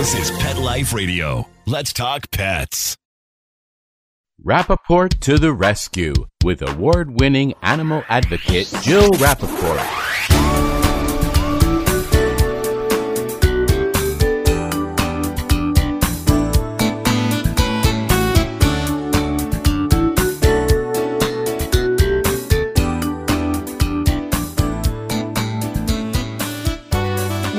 This 0.00 0.30
is 0.30 0.38
Pet 0.38 0.56
Life 0.56 0.94
Radio. 0.94 1.46
Let's 1.66 1.92
talk 1.92 2.30
pets. 2.30 2.96
Rappaport 4.42 5.20
to 5.20 5.38
the 5.38 5.52
rescue 5.52 6.14
with 6.42 6.66
award 6.66 7.20
winning 7.20 7.52
animal 7.60 8.02
advocate 8.08 8.72
Jill 8.80 9.10
Rappaport. 9.10 9.99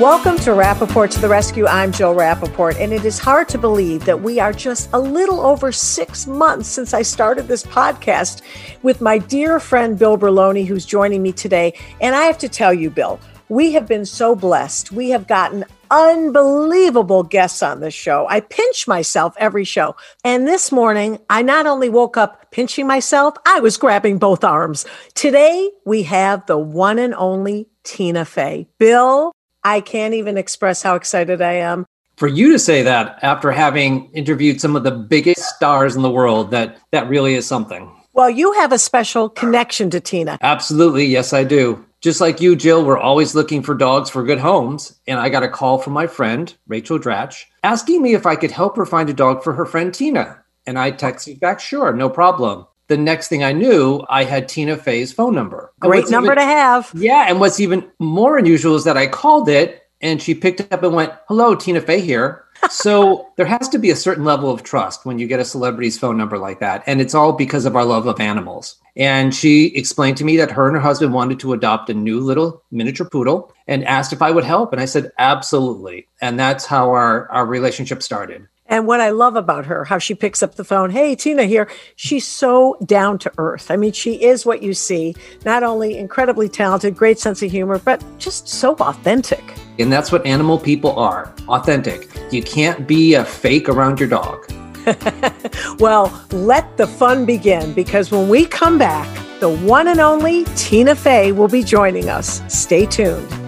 Welcome 0.02 0.36
to 0.38 0.50
Rappaport 0.50 1.12
to 1.12 1.20
the 1.20 1.28
Rescue. 1.28 1.64
I'm 1.64 1.92
Jill 1.92 2.12
Rappaport, 2.12 2.74
and 2.80 2.92
it 2.92 3.04
is 3.04 3.20
hard 3.20 3.48
to 3.50 3.56
believe 3.56 4.04
that 4.04 4.20
we 4.20 4.40
are 4.40 4.52
just 4.52 4.90
a 4.92 4.98
little 4.98 5.40
over 5.40 5.70
six 5.70 6.26
months 6.26 6.68
since 6.68 6.92
I 6.92 7.02
started 7.02 7.46
this 7.46 7.62
podcast 7.62 8.42
with 8.82 9.00
my 9.00 9.18
dear 9.18 9.60
friend 9.60 9.96
Bill 9.96 10.18
Berloni, 10.18 10.66
who's 10.66 10.84
joining 10.84 11.22
me 11.22 11.30
today. 11.30 11.78
And 12.00 12.16
I 12.16 12.22
have 12.22 12.36
to 12.38 12.48
tell 12.48 12.74
you, 12.74 12.90
Bill, 12.90 13.20
we 13.48 13.74
have 13.74 13.86
been 13.86 14.04
so 14.04 14.34
blessed. 14.34 14.90
We 14.90 15.10
have 15.10 15.28
gotten 15.28 15.64
unbelievable 15.88 17.22
guests 17.22 17.62
on 17.62 17.78
this 17.78 17.94
show. 17.94 18.26
I 18.28 18.40
pinch 18.40 18.88
myself 18.88 19.36
every 19.38 19.64
show. 19.64 19.94
And 20.24 20.48
this 20.48 20.72
morning, 20.72 21.20
I 21.30 21.42
not 21.42 21.66
only 21.66 21.88
woke 21.88 22.16
up 22.16 22.50
pinching 22.50 22.88
myself, 22.88 23.34
I 23.46 23.60
was 23.60 23.76
grabbing 23.76 24.18
both 24.18 24.42
arms. 24.42 24.84
Today, 25.14 25.70
we 25.86 26.02
have 26.02 26.44
the 26.46 26.58
one 26.58 26.98
and 26.98 27.14
only 27.14 27.68
Tina 27.84 28.24
Fey. 28.24 28.66
Bill, 28.78 29.32
I 29.64 29.80
can't 29.80 30.14
even 30.14 30.36
express 30.36 30.82
how 30.82 30.94
excited 30.94 31.40
I 31.40 31.54
am. 31.54 31.86
For 32.16 32.28
you 32.28 32.52
to 32.52 32.58
say 32.58 32.82
that 32.82 33.18
after 33.22 33.50
having 33.50 34.10
interviewed 34.12 34.60
some 34.60 34.76
of 34.76 34.84
the 34.84 34.90
biggest 34.90 35.42
stars 35.56 35.96
in 35.96 36.02
the 36.02 36.10
world, 36.10 36.50
that 36.50 36.78
that 36.90 37.08
really 37.08 37.34
is 37.34 37.46
something. 37.46 37.90
Well, 38.12 38.28
you 38.28 38.52
have 38.52 38.72
a 38.72 38.78
special 38.78 39.28
connection 39.30 39.88
to 39.90 40.00
Tina. 40.00 40.38
Absolutely. 40.42 41.06
Yes, 41.06 41.32
I 41.32 41.44
do. 41.44 41.84
Just 42.02 42.20
like 42.20 42.40
you, 42.40 42.56
Jill, 42.56 42.84
we're 42.84 42.98
always 42.98 43.34
looking 43.34 43.62
for 43.62 43.74
dogs 43.74 44.10
for 44.10 44.24
good 44.24 44.40
homes. 44.40 44.98
And 45.06 45.18
I 45.18 45.28
got 45.30 45.44
a 45.44 45.48
call 45.48 45.78
from 45.78 45.94
my 45.94 46.06
friend, 46.06 46.52
Rachel 46.66 46.98
Dratch, 46.98 47.44
asking 47.62 48.02
me 48.02 48.14
if 48.14 48.26
I 48.26 48.36
could 48.36 48.50
help 48.50 48.76
her 48.76 48.84
find 48.84 49.08
a 49.08 49.14
dog 49.14 49.42
for 49.42 49.54
her 49.54 49.64
friend 49.64 49.94
Tina. 49.94 50.42
And 50.66 50.78
I 50.78 50.92
texted 50.92 51.40
back, 51.40 51.60
sure, 51.60 51.92
no 51.92 52.10
problem. 52.10 52.66
The 52.92 52.98
next 52.98 53.28
thing 53.28 53.42
I 53.42 53.52
knew, 53.52 54.04
I 54.10 54.24
had 54.24 54.50
Tina 54.50 54.76
Fey's 54.76 55.14
phone 55.14 55.34
number. 55.34 55.72
Great 55.80 56.10
number 56.10 56.32
even, 56.32 56.44
to 56.44 56.44
have. 56.44 56.90
Yeah. 56.94 57.24
And 57.26 57.40
what's 57.40 57.58
even 57.58 57.90
more 57.98 58.36
unusual 58.36 58.76
is 58.76 58.84
that 58.84 58.98
I 58.98 59.06
called 59.06 59.48
it 59.48 59.88
and 60.02 60.20
she 60.20 60.34
picked 60.34 60.70
up 60.70 60.82
and 60.82 60.92
went, 60.92 61.14
Hello, 61.26 61.54
Tina 61.54 61.80
Fey 61.80 62.02
here. 62.02 62.44
so 62.70 63.26
there 63.38 63.46
has 63.46 63.66
to 63.70 63.78
be 63.78 63.88
a 63.88 63.96
certain 63.96 64.26
level 64.26 64.50
of 64.50 64.62
trust 64.62 65.06
when 65.06 65.18
you 65.18 65.26
get 65.26 65.40
a 65.40 65.44
celebrity's 65.46 65.98
phone 65.98 66.18
number 66.18 66.36
like 66.36 66.60
that. 66.60 66.82
And 66.86 67.00
it's 67.00 67.14
all 67.14 67.32
because 67.32 67.64
of 67.64 67.76
our 67.76 67.84
love 67.86 68.06
of 68.06 68.20
animals. 68.20 68.76
And 68.94 69.34
she 69.34 69.68
explained 69.74 70.18
to 70.18 70.24
me 70.24 70.36
that 70.36 70.50
her 70.50 70.66
and 70.66 70.76
her 70.76 70.82
husband 70.82 71.14
wanted 71.14 71.40
to 71.40 71.54
adopt 71.54 71.88
a 71.88 71.94
new 71.94 72.20
little 72.20 72.62
miniature 72.70 73.08
poodle 73.08 73.54
and 73.66 73.86
asked 73.86 74.12
if 74.12 74.20
I 74.20 74.32
would 74.32 74.44
help. 74.44 74.70
And 74.70 74.82
I 74.82 74.84
said, 74.84 75.12
absolutely. 75.18 76.08
And 76.20 76.38
that's 76.38 76.66
how 76.66 76.90
our, 76.90 77.26
our 77.30 77.46
relationship 77.46 78.02
started. 78.02 78.46
And 78.72 78.86
what 78.86 79.02
I 79.02 79.10
love 79.10 79.36
about 79.36 79.66
her, 79.66 79.84
how 79.84 79.98
she 79.98 80.14
picks 80.14 80.42
up 80.42 80.54
the 80.54 80.64
phone, 80.64 80.88
hey, 80.88 81.14
Tina 81.14 81.44
here, 81.44 81.68
she's 81.96 82.26
so 82.26 82.78
down 82.86 83.18
to 83.18 83.30
earth. 83.36 83.70
I 83.70 83.76
mean, 83.76 83.92
she 83.92 84.14
is 84.14 84.46
what 84.46 84.62
you 84.62 84.72
see, 84.72 85.14
not 85.44 85.62
only 85.62 85.98
incredibly 85.98 86.48
talented, 86.48 86.96
great 86.96 87.18
sense 87.18 87.42
of 87.42 87.50
humor, 87.50 87.78
but 87.78 88.02
just 88.16 88.48
so 88.48 88.74
authentic. 88.76 89.44
And 89.78 89.92
that's 89.92 90.10
what 90.10 90.24
animal 90.24 90.58
people 90.58 90.98
are 90.98 91.34
authentic. 91.50 92.08
You 92.32 92.42
can't 92.42 92.88
be 92.88 93.12
a 93.12 93.26
fake 93.26 93.68
around 93.68 94.00
your 94.00 94.08
dog. 94.08 94.50
well, 95.78 96.26
let 96.30 96.74
the 96.78 96.86
fun 96.86 97.26
begin 97.26 97.74
because 97.74 98.10
when 98.10 98.30
we 98.30 98.46
come 98.46 98.78
back, 98.78 99.06
the 99.40 99.50
one 99.50 99.88
and 99.88 100.00
only 100.00 100.44
Tina 100.56 100.94
Fey 100.94 101.32
will 101.32 101.46
be 101.46 101.62
joining 101.62 102.08
us. 102.08 102.40
Stay 102.48 102.86
tuned. 102.86 103.41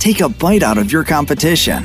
Take 0.00 0.22
a 0.22 0.30
bite 0.30 0.62
out 0.62 0.78
of 0.78 0.90
your 0.90 1.04
competition. 1.04 1.84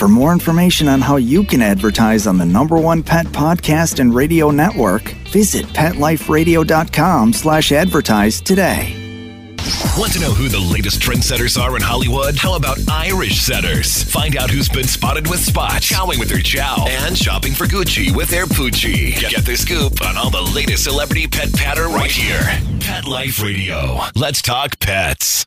For 0.00 0.08
more 0.08 0.32
information 0.32 0.88
on 0.88 1.02
how 1.02 1.16
you 1.16 1.44
can 1.44 1.60
advertise 1.60 2.26
on 2.26 2.38
the 2.38 2.46
number 2.46 2.78
one 2.78 3.02
pet 3.02 3.26
podcast 3.26 4.00
and 4.00 4.14
radio 4.14 4.50
network, 4.50 5.02
visit 5.28 5.66
PetLifeRadio.com 5.66 7.34
slash 7.34 7.70
advertise 7.70 8.40
today. 8.40 8.96
Want 9.98 10.14
to 10.14 10.20
know 10.20 10.32
who 10.32 10.48
the 10.48 10.58
latest 10.72 11.02
trendsetters 11.02 11.60
are 11.60 11.76
in 11.76 11.82
Hollywood? 11.82 12.34
How 12.34 12.56
about 12.56 12.78
Irish 12.90 13.42
setters? 13.42 14.02
Find 14.04 14.38
out 14.38 14.48
who's 14.48 14.70
been 14.70 14.84
spotted 14.84 15.28
with 15.28 15.40
Spot, 15.40 15.82
chowing 15.82 16.18
with 16.18 16.30
their 16.30 16.40
chow, 16.40 16.86
and 16.88 17.14
shopping 17.14 17.52
for 17.52 17.66
Gucci 17.66 18.16
with 18.16 18.30
their 18.30 18.46
Poochie. 18.46 19.20
Get 19.28 19.44
the 19.44 19.54
scoop 19.54 20.00
on 20.00 20.16
all 20.16 20.30
the 20.30 20.40
latest 20.40 20.84
celebrity 20.84 21.26
pet 21.26 21.52
patter 21.52 21.88
right 21.88 22.10
here. 22.10 22.40
Pet 22.80 23.04
Life 23.04 23.42
Radio. 23.42 23.98
Let's 24.14 24.40
talk 24.40 24.80
pets. 24.80 25.44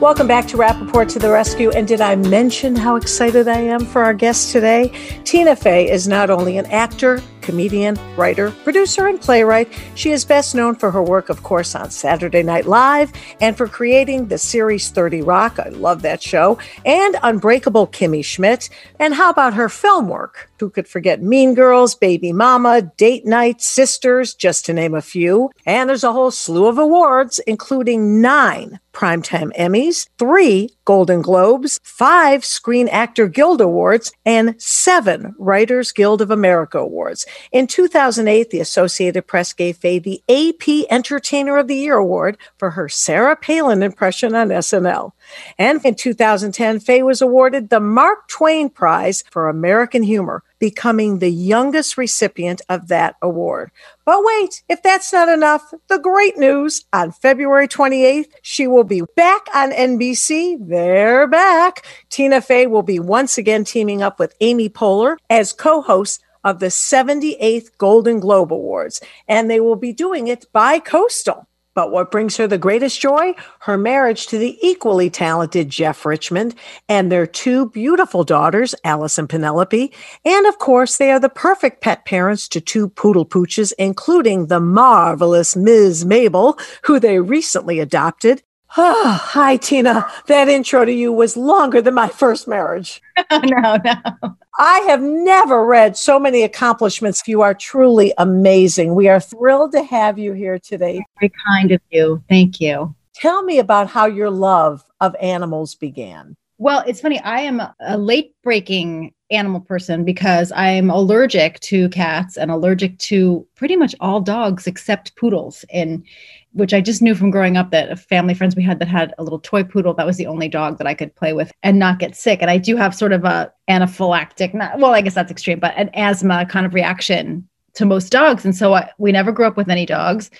Welcome 0.00 0.28
back 0.28 0.46
to 0.46 0.56
Rappaport 0.56 1.10
to 1.14 1.18
the 1.18 1.28
Rescue. 1.28 1.70
And 1.70 1.88
did 1.88 2.00
I 2.00 2.14
mention 2.14 2.76
how 2.76 2.94
excited 2.94 3.48
I 3.48 3.58
am 3.58 3.84
for 3.84 4.04
our 4.04 4.14
guest 4.14 4.52
today? 4.52 4.92
Tina 5.24 5.56
Fey 5.56 5.90
is 5.90 6.06
not 6.06 6.30
only 6.30 6.56
an 6.56 6.66
actor, 6.66 7.20
comedian, 7.40 7.98
writer, 8.16 8.52
producer, 8.62 9.08
and 9.08 9.20
playwright. 9.20 9.68
She 9.96 10.12
is 10.12 10.24
best 10.24 10.54
known 10.54 10.76
for 10.76 10.92
her 10.92 11.02
work, 11.02 11.30
of 11.30 11.42
course, 11.42 11.74
on 11.74 11.90
Saturday 11.90 12.44
Night 12.44 12.66
Live 12.66 13.12
and 13.40 13.56
for 13.56 13.66
creating 13.66 14.28
the 14.28 14.38
series 14.38 14.88
30 14.88 15.22
Rock. 15.22 15.58
I 15.58 15.70
love 15.70 16.02
that 16.02 16.22
show. 16.22 16.58
And 16.86 17.16
Unbreakable 17.24 17.88
Kimmy 17.88 18.24
Schmidt. 18.24 18.70
And 19.00 19.14
how 19.14 19.30
about 19.30 19.54
her 19.54 19.68
film 19.68 20.08
work? 20.08 20.47
Who 20.58 20.70
could 20.70 20.88
forget 20.88 21.22
Mean 21.22 21.54
Girls, 21.54 21.94
Baby 21.94 22.32
Mama, 22.32 22.82
Date 22.96 23.26
Night, 23.26 23.60
Sisters, 23.60 24.34
just 24.34 24.66
to 24.66 24.72
name 24.72 24.94
a 24.94 25.02
few. 25.02 25.50
And 25.64 25.88
there's 25.88 26.04
a 26.04 26.12
whole 26.12 26.30
slew 26.30 26.66
of 26.66 26.78
awards, 26.78 27.38
including 27.40 28.20
nine 28.20 28.80
Primetime 28.98 29.56
Emmys, 29.56 30.08
three 30.18 30.70
Golden 30.84 31.22
Globes, 31.22 31.78
five 31.84 32.44
Screen 32.44 32.88
Actor 32.88 33.28
Guild 33.28 33.60
Awards, 33.60 34.10
and 34.26 34.60
seven 34.60 35.36
Writers 35.38 35.92
Guild 35.92 36.20
of 36.20 36.32
America 36.32 36.78
Awards. 36.78 37.24
In 37.52 37.68
2008, 37.68 38.50
the 38.50 38.58
Associated 38.58 39.24
Press 39.28 39.52
gave 39.52 39.76
Fey 39.76 40.00
the 40.00 40.20
AP 40.28 40.90
Entertainer 40.90 41.58
of 41.58 41.68
the 41.68 41.76
Year 41.76 41.96
Award 41.96 42.38
for 42.56 42.70
her 42.70 42.88
Sarah 42.88 43.36
Palin 43.36 43.84
impression 43.84 44.34
on 44.34 44.48
SNL. 44.48 45.12
And 45.58 45.84
in 45.84 45.94
2010, 45.94 46.80
Fey 46.80 47.02
was 47.02 47.20
awarded 47.22 47.68
the 47.68 47.80
Mark 47.80 48.28
Twain 48.28 48.68
Prize 48.68 49.24
for 49.30 49.48
American 49.48 50.02
Humor, 50.02 50.42
becoming 50.58 51.18
the 51.18 51.30
youngest 51.30 51.96
recipient 51.96 52.60
of 52.68 52.88
that 52.88 53.16
award. 53.22 53.70
But 54.04 54.20
wait, 54.22 54.62
if 54.68 54.82
that's 54.82 55.12
not 55.12 55.28
enough, 55.28 55.72
the 55.88 55.98
great 55.98 56.36
news 56.38 56.84
on 56.92 57.12
February 57.12 57.68
28th, 57.68 58.30
she 58.42 58.66
will 58.66 58.84
be 58.84 59.02
back 59.16 59.46
on 59.54 59.70
NBC. 59.70 60.56
They're 60.60 61.26
back. 61.26 61.84
Tina 62.10 62.40
Fey 62.40 62.66
will 62.66 62.82
be 62.82 63.00
once 63.00 63.38
again 63.38 63.64
teaming 63.64 64.02
up 64.02 64.18
with 64.18 64.34
Amy 64.40 64.68
Poehler 64.68 65.16
as 65.28 65.52
co 65.52 65.82
host 65.82 66.22
of 66.44 66.60
the 66.60 66.66
78th 66.66 67.76
Golden 67.78 68.20
Globe 68.20 68.52
Awards, 68.52 69.00
and 69.26 69.50
they 69.50 69.60
will 69.60 69.76
be 69.76 69.92
doing 69.92 70.28
it 70.28 70.46
by 70.52 70.78
coastal. 70.78 71.47
But 71.74 71.92
what 71.92 72.10
brings 72.10 72.36
her 72.38 72.46
the 72.46 72.58
greatest 72.58 73.00
joy? 73.00 73.34
Her 73.60 73.78
marriage 73.78 74.26
to 74.28 74.38
the 74.38 74.58
equally 74.66 75.10
talented 75.10 75.68
Jeff 75.68 76.04
Richmond 76.04 76.54
and 76.88 77.12
their 77.12 77.26
two 77.26 77.70
beautiful 77.70 78.24
daughters, 78.24 78.74
Alice 78.84 79.18
and 79.18 79.28
Penelope. 79.28 79.92
And 80.24 80.46
of 80.46 80.58
course, 80.58 80.96
they 80.96 81.12
are 81.12 81.20
the 81.20 81.28
perfect 81.28 81.80
pet 81.80 82.04
parents 82.04 82.48
to 82.48 82.60
two 82.60 82.88
poodle 82.88 83.26
pooches, 83.26 83.72
including 83.78 84.46
the 84.46 84.60
marvelous 84.60 85.54
Ms. 85.54 86.04
Mabel, 86.04 86.58
who 86.82 86.98
they 86.98 87.20
recently 87.20 87.78
adopted. 87.78 88.42
Oh, 88.76 89.18
hi, 89.20 89.56
Tina. 89.56 90.10
That 90.26 90.48
intro 90.48 90.84
to 90.84 90.92
you 90.92 91.12
was 91.12 91.36
longer 91.36 91.80
than 91.80 91.94
my 91.94 92.08
first 92.08 92.46
marriage. 92.46 93.00
Oh, 93.30 93.38
no, 93.44 93.78
no. 93.84 94.36
I 94.58 94.80
have 94.80 95.00
never 95.00 95.64
read 95.64 95.96
so 95.96 96.18
many 96.18 96.42
accomplishments. 96.42 97.22
You 97.26 97.40
are 97.42 97.54
truly 97.54 98.12
amazing. 98.18 98.94
We 98.94 99.08
are 99.08 99.20
thrilled 99.20 99.72
to 99.72 99.82
have 99.84 100.18
you 100.18 100.32
here 100.32 100.58
today. 100.58 101.02
Very 101.18 101.32
kind 101.46 101.72
of 101.72 101.80
you. 101.90 102.22
Thank 102.28 102.60
you. 102.60 102.94
Tell 103.14 103.42
me 103.42 103.58
about 103.58 103.88
how 103.88 104.06
your 104.06 104.30
love 104.30 104.84
of 105.00 105.16
animals 105.20 105.74
began. 105.74 106.36
Well, 106.58 106.82
it's 106.86 107.00
funny. 107.00 107.20
I 107.20 107.40
am 107.40 107.62
a 107.80 107.96
late 107.96 108.34
breaking 108.42 109.14
animal 109.30 109.60
person 109.60 110.04
because 110.04 110.52
I'm 110.52 110.90
allergic 110.90 111.60
to 111.60 111.88
cats 111.90 112.36
and 112.36 112.50
allergic 112.50 112.98
to 112.98 113.46
pretty 113.54 113.76
much 113.76 113.94
all 114.00 114.20
dogs 114.20 114.66
except 114.66 115.16
poodles. 115.16 115.64
And 115.70 116.04
which 116.52 116.72
I 116.72 116.80
just 116.80 117.02
knew 117.02 117.14
from 117.14 117.30
growing 117.30 117.56
up 117.56 117.70
that 117.70 117.98
family 117.98 118.34
friends 118.34 118.56
we 118.56 118.62
had 118.62 118.78
that 118.78 118.88
had 118.88 119.14
a 119.18 119.22
little 119.22 119.38
toy 119.38 119.62
poodle, 119.62 119.94
that 119.94 120.06
was 120.06 120.16
the 120.16 120.26
only 120.26 120.48
dog 120.48 120.78
that 120.78 120.86
I 120.86 120.94
could 120.94 121.14
play 121.14 121.32
with 121.32 121.52
and 121.62 121.78
not 121.78 121.98
get 121.98 122.16
sick. 122.16 122.40
And 122.40 122.50
I 122.50 122.58
do 122.58 122.76
have 122.76 122.94
sort 122.94 123.12
of 123.12 123.24
a 123.24 123.52
anaphylactic, 123.68 124.54
not, 124.54 124.78
well, 124.78 124.94
I 124.94 125.00
guess 125.00 125.14
that's 125.14 125.30
extreme, 125.30 125.60
but 125.60 125.74
an 125.76 125.90
asthma 125.94 126.46
kind 126.46 126.66
of 126.66 126.74
reaction 126.74 127.46
to 127.74 127.86
most 127.86 128.10
dogs. 128.10 128.44
And 128.44 128.56
so 128.56 128.74
I, 128.74 128.90
we 128.98 129.12
never 129.12 129.30
grew 129.30 129.46
up 129.46 129.56
with 129.56 129.68
any 129.68 129.86
dogs. 129.86 130.30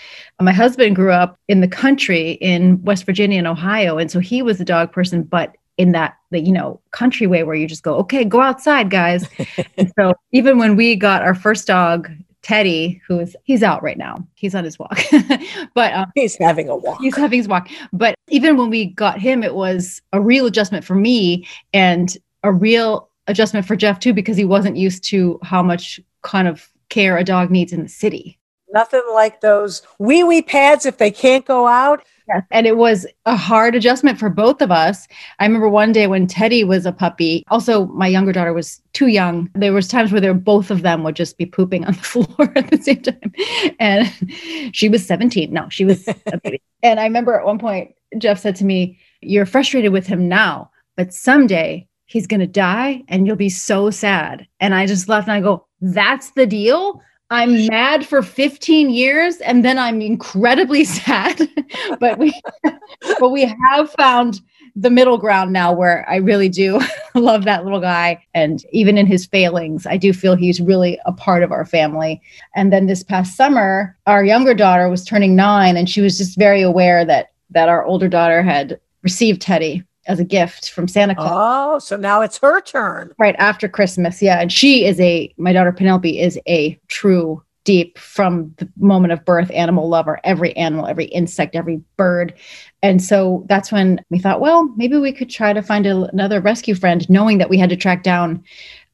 My 0.41 0.52
husband 0.52 0.96
grew 0.96 1.12
up 1.12 1.38
in 1.46 1.61
the 1.61 1.69
country 1.69 2.32
in 2.32 2.82
West 2.82 3.05
Virginia 3.05 3.38
and 3.38 3.46
Ohio. 3.46 3.99
And 3.99 4.11
so 4.11 4.19
he 4.19 4.43
was 4.43 4.61
a 4.61 4.64
dog 4.64 4.91
person, 4.91 5.23
but 5.23 5.56
in 5.79 5.93
that 5.93 6.17
the 6.31 6.41
you 6.41 6.53
know 6.53 6.81
country 6.91 7.27
way 7.27 7.45
where 7.45 7.55
you 7.55 7.67
just 7.67 7.83
go 7.83 7.95
okay 7.95 8.25
go 8.25 8.41
outside 8.41 8.91
guys. 8.91 9.27
And 9.79 9.91
so 9.99 10.13
even 10.33 10.59
when 10.59 10.77
we 10.77 10.97
got 10.97 11.23
our 11.23 11.35
first 11.35 11.67
dog 11.67 12.11
teddy 12.43 13.01
who's 13.07 13.35
he's 13.45 13.63
out 13.63 13.83
right 13.83 13.97
now. 13.99 14.27
He's 14.35 14.55
on 14.55 14.65
his 14.65 14.79
walk. 14.79 15.01
But 15.75 15.93
um, 15.93 16.11
he's 16.15 16.37
having 16.37 16.69
a 16.69 16.77
walk. 16.77 17.01
he's 17.01 17.17
having 17.17 17.39
his 17.39 17.49
walk. 17.49 17.69
But 17.93 18.17
even 18.29 18.57
when 18.57 18.69
we 18.71 18.87
got 18.87 19.21
him 19.21 19.43
it 19.43 19.55
was 19.55 20.03
a 20.13 20.21
real 20.21 20.47
adjustment 20.47 20.85
for 20.85 20.95
me 20.95 21.47
and 21.73 22.17
a 22.43 22.53
real 22.53 23.09
adjustment 23.27 23.67
for 23.67 23.77
jeff 23.77 24.01
too 24.01 24.13
because 24.13 24.37
he 24.37 24.45
wasn't 24.45 24.77
used 24.77 25.05
to 25.05 25.39
how 25.43 25.63
much 25.63 26.01
kind 26.23 26.49
of 26.49 26.69
care 26.89 27.17
a 27.17 27.25
dog 27.25 27.51
needs 27.51 27.73
in 27.73 27.83
the 27.83 27.89
city. 27.89 28.39
Nothing 28.71 29.03
like 29.13 29.41
those 29.41 29.83
wee 29.99 30.25
wee 30.25 30.43
pads 30.43 30.85
if 30.87 30.99
they 30.99 31.11
can't 31.11 31.45
go 31.45 31.67
out 31.67 32.05
Yes. 32.29 32.43
And 32.51 32.67
it 32.67 32.77
was 32.77 33.07
a 33.27 33.37
hard 33.37 33.75
adjustment 33.75 34.19
for 34.19 34.29
both 34.29 34.61
of 34.61 34.71
us. 34.71 35.09
I 35.39 35.47
remember 35.47 35.69
one 35.69 35.93
day 35.93 36.07
when 36.07 36.27
Teddy 36.27 36.63
was 36.63 36.85
a 36.85 36.93
puppy, 36.93 37.45
also 37.49 37.87
my 37.87 38.07
younger 38.07 38.33
daughter 38.33 38.53
was 38.53 38.83
too 38.93 39.07
young. 39.07 39.51
There 39.55 39.73
was 39.73 39.89
times 39.89 40.13
where 40.13 40.21
there 40.21 40.35
both 40.35 40.71
of 40.71 40.83
them 40.83 41.05
would 41.05 41.17
just 41.17 41.39
be 41.39 41.47
pooping 41.47 41.85
on 41.87 41.95
the 41.95 42.03
floor 42.03 42.53
at 42.55 42.71
the 42.71 42.77
same 42.79 43.03
time. 43.03 43.33
And 43.81 44.13
she 44.75 44.89
was 44.89 45.07
17. 45.07 45.53
No, 45.53 45.69
she 45.71 45.85
was 45.85 46.07
a 46.09 46.39
baby. 46.43 46.63
and 46.83 47.01
I 47.01 47.05
remember 47.05 47.35
at 47.39 47.47
one 47.47 47.59
point 47.59 47.95
Jeff 48.19 48.39
said 48.41 48.57
to 48.57 48.65
me, 48.65 48.99
"You're 49.21 49.47
frustrated 49.47 49.93
with 49.93 50.07
him 50.07 50.29
now, 50.29 50.71
but 50.97 51.13
someday 51.13 51.87
he's 52.07 52.27
going 52.27 52.41
to 52.41 52.47
die 52.47 53.05
and 53.09 53.27
you'll 53.27 53.37
be 53.37 53.51
so 53.51 53.91
sad." 53.91 54.47
And 54.61 54.75
I 54.75 54.87
just 54.87 55.09
left 55.09 55.29
and 55.29 55.37
I 55.37 55.41
go, 55.41 55.67
"That's 55.81 56.31
the 56.33 56.47
deal?" 56.47 57.03
I'm 57.31 57.67
mad 57.67 58.07
for 58.07 58.23
15 58.23 58.91
years 58.91 59.37
and 59.39 59.65
then 59.65 59.79
I'm 59.79 60.01
incredibly 60.01 60.85
sad. 60.85 61.49
but 62.01 62.19
we 62.19 62.39
but 63.21 63.31
we 63.31 63.45
have 63.45 63.91
found 63.93 64.41
the 64.77 64.91
middle 64.91 65.19
ground 65.19 65.53
now 65.53 65.73
where 65.73 66.09
I 66.09 66.17
really 66.17 66.49
do 66.49 66.81
love 67.15 67.45
that 67.45 67.65
little 67.65 67.81
guy 67.81 68.25
and 68.35 68.65
even 68.73 68.97
in 68.97 69.07
his 69.07 69.27
failings 69.27 69.87
I 69.87 69.97
do 69.97 70.13
feel 70.13 70.37
he's 70.37 70.61
really 70.61 70.99
a 71.05 71.13
part 71.13 71.43
of 71.43 71.53
our 71.53 71.67
family. 71.67 72.21
And 72.55 72.73
then 72.73 72.87
this 72.87 73.03
past 73.03 73.37
summer 73.37 73.97
our 74.07 74.25
younger 74.25 74.55
daughter 74.55 74.89
was 74.89 75.05
turning 75.05 75.37
9 75.37 75.77
and 75.77 75.89
she 75.89 76.01
was 76.01 76.17
just 76.17 76.39
very 76.39 76.63
aware 76.63 77.05
that 77.05 77.33
that 77.51 77.69
our 77.69 77.85
older 77.85 78.09
daughter 78.09 78.43
had 78.43 78.81
received 79.03 79.41
Teddy 79.43 79.83
as 80.08 80.19
a 80.19 80.25
gift 80.25 80.70
from 80.70 80.88
Santa 80.88 81.14
Claus. 81.14 81.31
Oh, 81.31 81.78
so 81.78 81.96
now 81.96 82.22
it's 82.22 82.38
her 82.38 82.60
turn. 82.60 83.12
Right 83.19 83.37
after 83.38 83.69
Christmas. 83.69 84.20
Yeah. 84.20 84.40
And 84.40 84.50
she 84.50 84.84
is 84.84 84.99
a, 85.00 85.32
my 85.37 85.52
daughter 85.52 85.70
Penelope 85.70 86.19
is 86.19 86.38
a 86.49 86.78
true, 86.88 87.43
deep, 87.64 87.99
from 87.99 88.55
the 88.56 88.69
moment 88.78 89.12
of 89.12 89.22
birth 89.26 89.50
animal 89.50 89.90
lover, 89.90 90.19
every 90.25 90.56
animal, 90.56 90.87
every 90.87 91.05
insect, 91.05 91.55
every 91.55 91.82
bird. 91.99 92.32
And 92.82 93.02
so 93.02 93.44
that's 93.46 93.70
when 93.70 94.02
we 94.08 94.19
thought, 94.19 94.40
well, 94.40 94.64
maybe 94.76 94.96
we 94.96 95.12
could 95.12 95.28
try 95.28 95.52
to 95.52 95.60
find 95.60 95.87
a, 95.87 96.05
another 96.05 96.40
rescue 96.40 96.75
friend, 96.75 97.08
knowing 97.10 97.37
that 97.37 97.50
we 97.50 97.58
had 97.58 97.69
to 97.69 97.76
track 97.76 98.02
down 98.02 98.43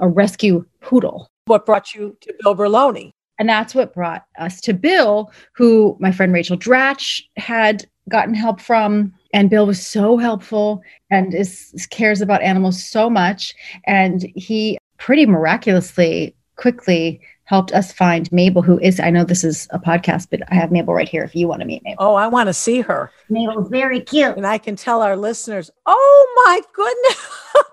a 0.01 0.09
rescue 0.09 0.65
poodle. 0.81 1.29
What 1.45 1.67
brought 1.67 1.95
you 1.95 2.17
to 2.23 2.35
Bill 2.43 2.57
Berloni? 2.57 3.11
And 3.39 3.49
that's 3.49 3.75
what 3.75 3.95
brought 3.95 4.27
us 4.39 4.61
to 4.63 4.73
Bill, 4.75 5.33
who 5.53 5.97
my 6.01 6.11
friend 6.11 6.33
Rachel 6.33 6.57
Dratch 6.57 7.23
had 7.37 7.85
gotten 8.09 8.35
help 8.35 8.61
from 8.61 9.13
and 9.35 9.51
bill 9.51 9.67
was 9.67 9.85
so 9.85 10.17
helpful 10.17 10.81
and 11.11 11.35
is 11.35 11.87
cares 11.91 12.23
about 12.23 12.41
animals 12.41 12.83
so 12.83 13.11
much. 13.11 13.55
And 13.87 14.23
he 14.35 14.79
pretty 14.97 15.27
miraculously 15.27 16.35
quickly 16.57 17.21
helped 17.47 17.73
us 17.73 17.93
find 17.93 18.31
mabel 18.33 18.63
who 18.63 18.79
is 18.79 19.01
i 19.01 19.11
know 19.11 19.25
this 19.25 19.43
is 19.45 19.67
a 19.71 19.79
podcast 19.79 20.29
but 20.31 20.41
i 20.51 20.55
have 20.55 20.71
mabel 20.71 20.95
right 20.95 21.09
here 21.09 21.25
if 21.25 21.35
you 21.35 21.49
want 21.49 21.61
to 21.61 21.67
meet 21.67 21.83
mabel. 21.83 21.97
Oh 22.07 22.15
i 22.15 22.29
want 22.29 22.47
to 22.47 22.55
see 22.55 22.81
her. 22.81 23.11
Mabel's 23.29 23.69
very 23.69 24.01
cute. 24.01 24.37
And 24.37 24.47
i 24.47 24.57
can 24.57 24.77
tell 24.77 25.03
our 25.03 25.17
listeners 25.17 25.71
oh 25.85 26.43
my 26.47 26.61
goodness 26.73 27.29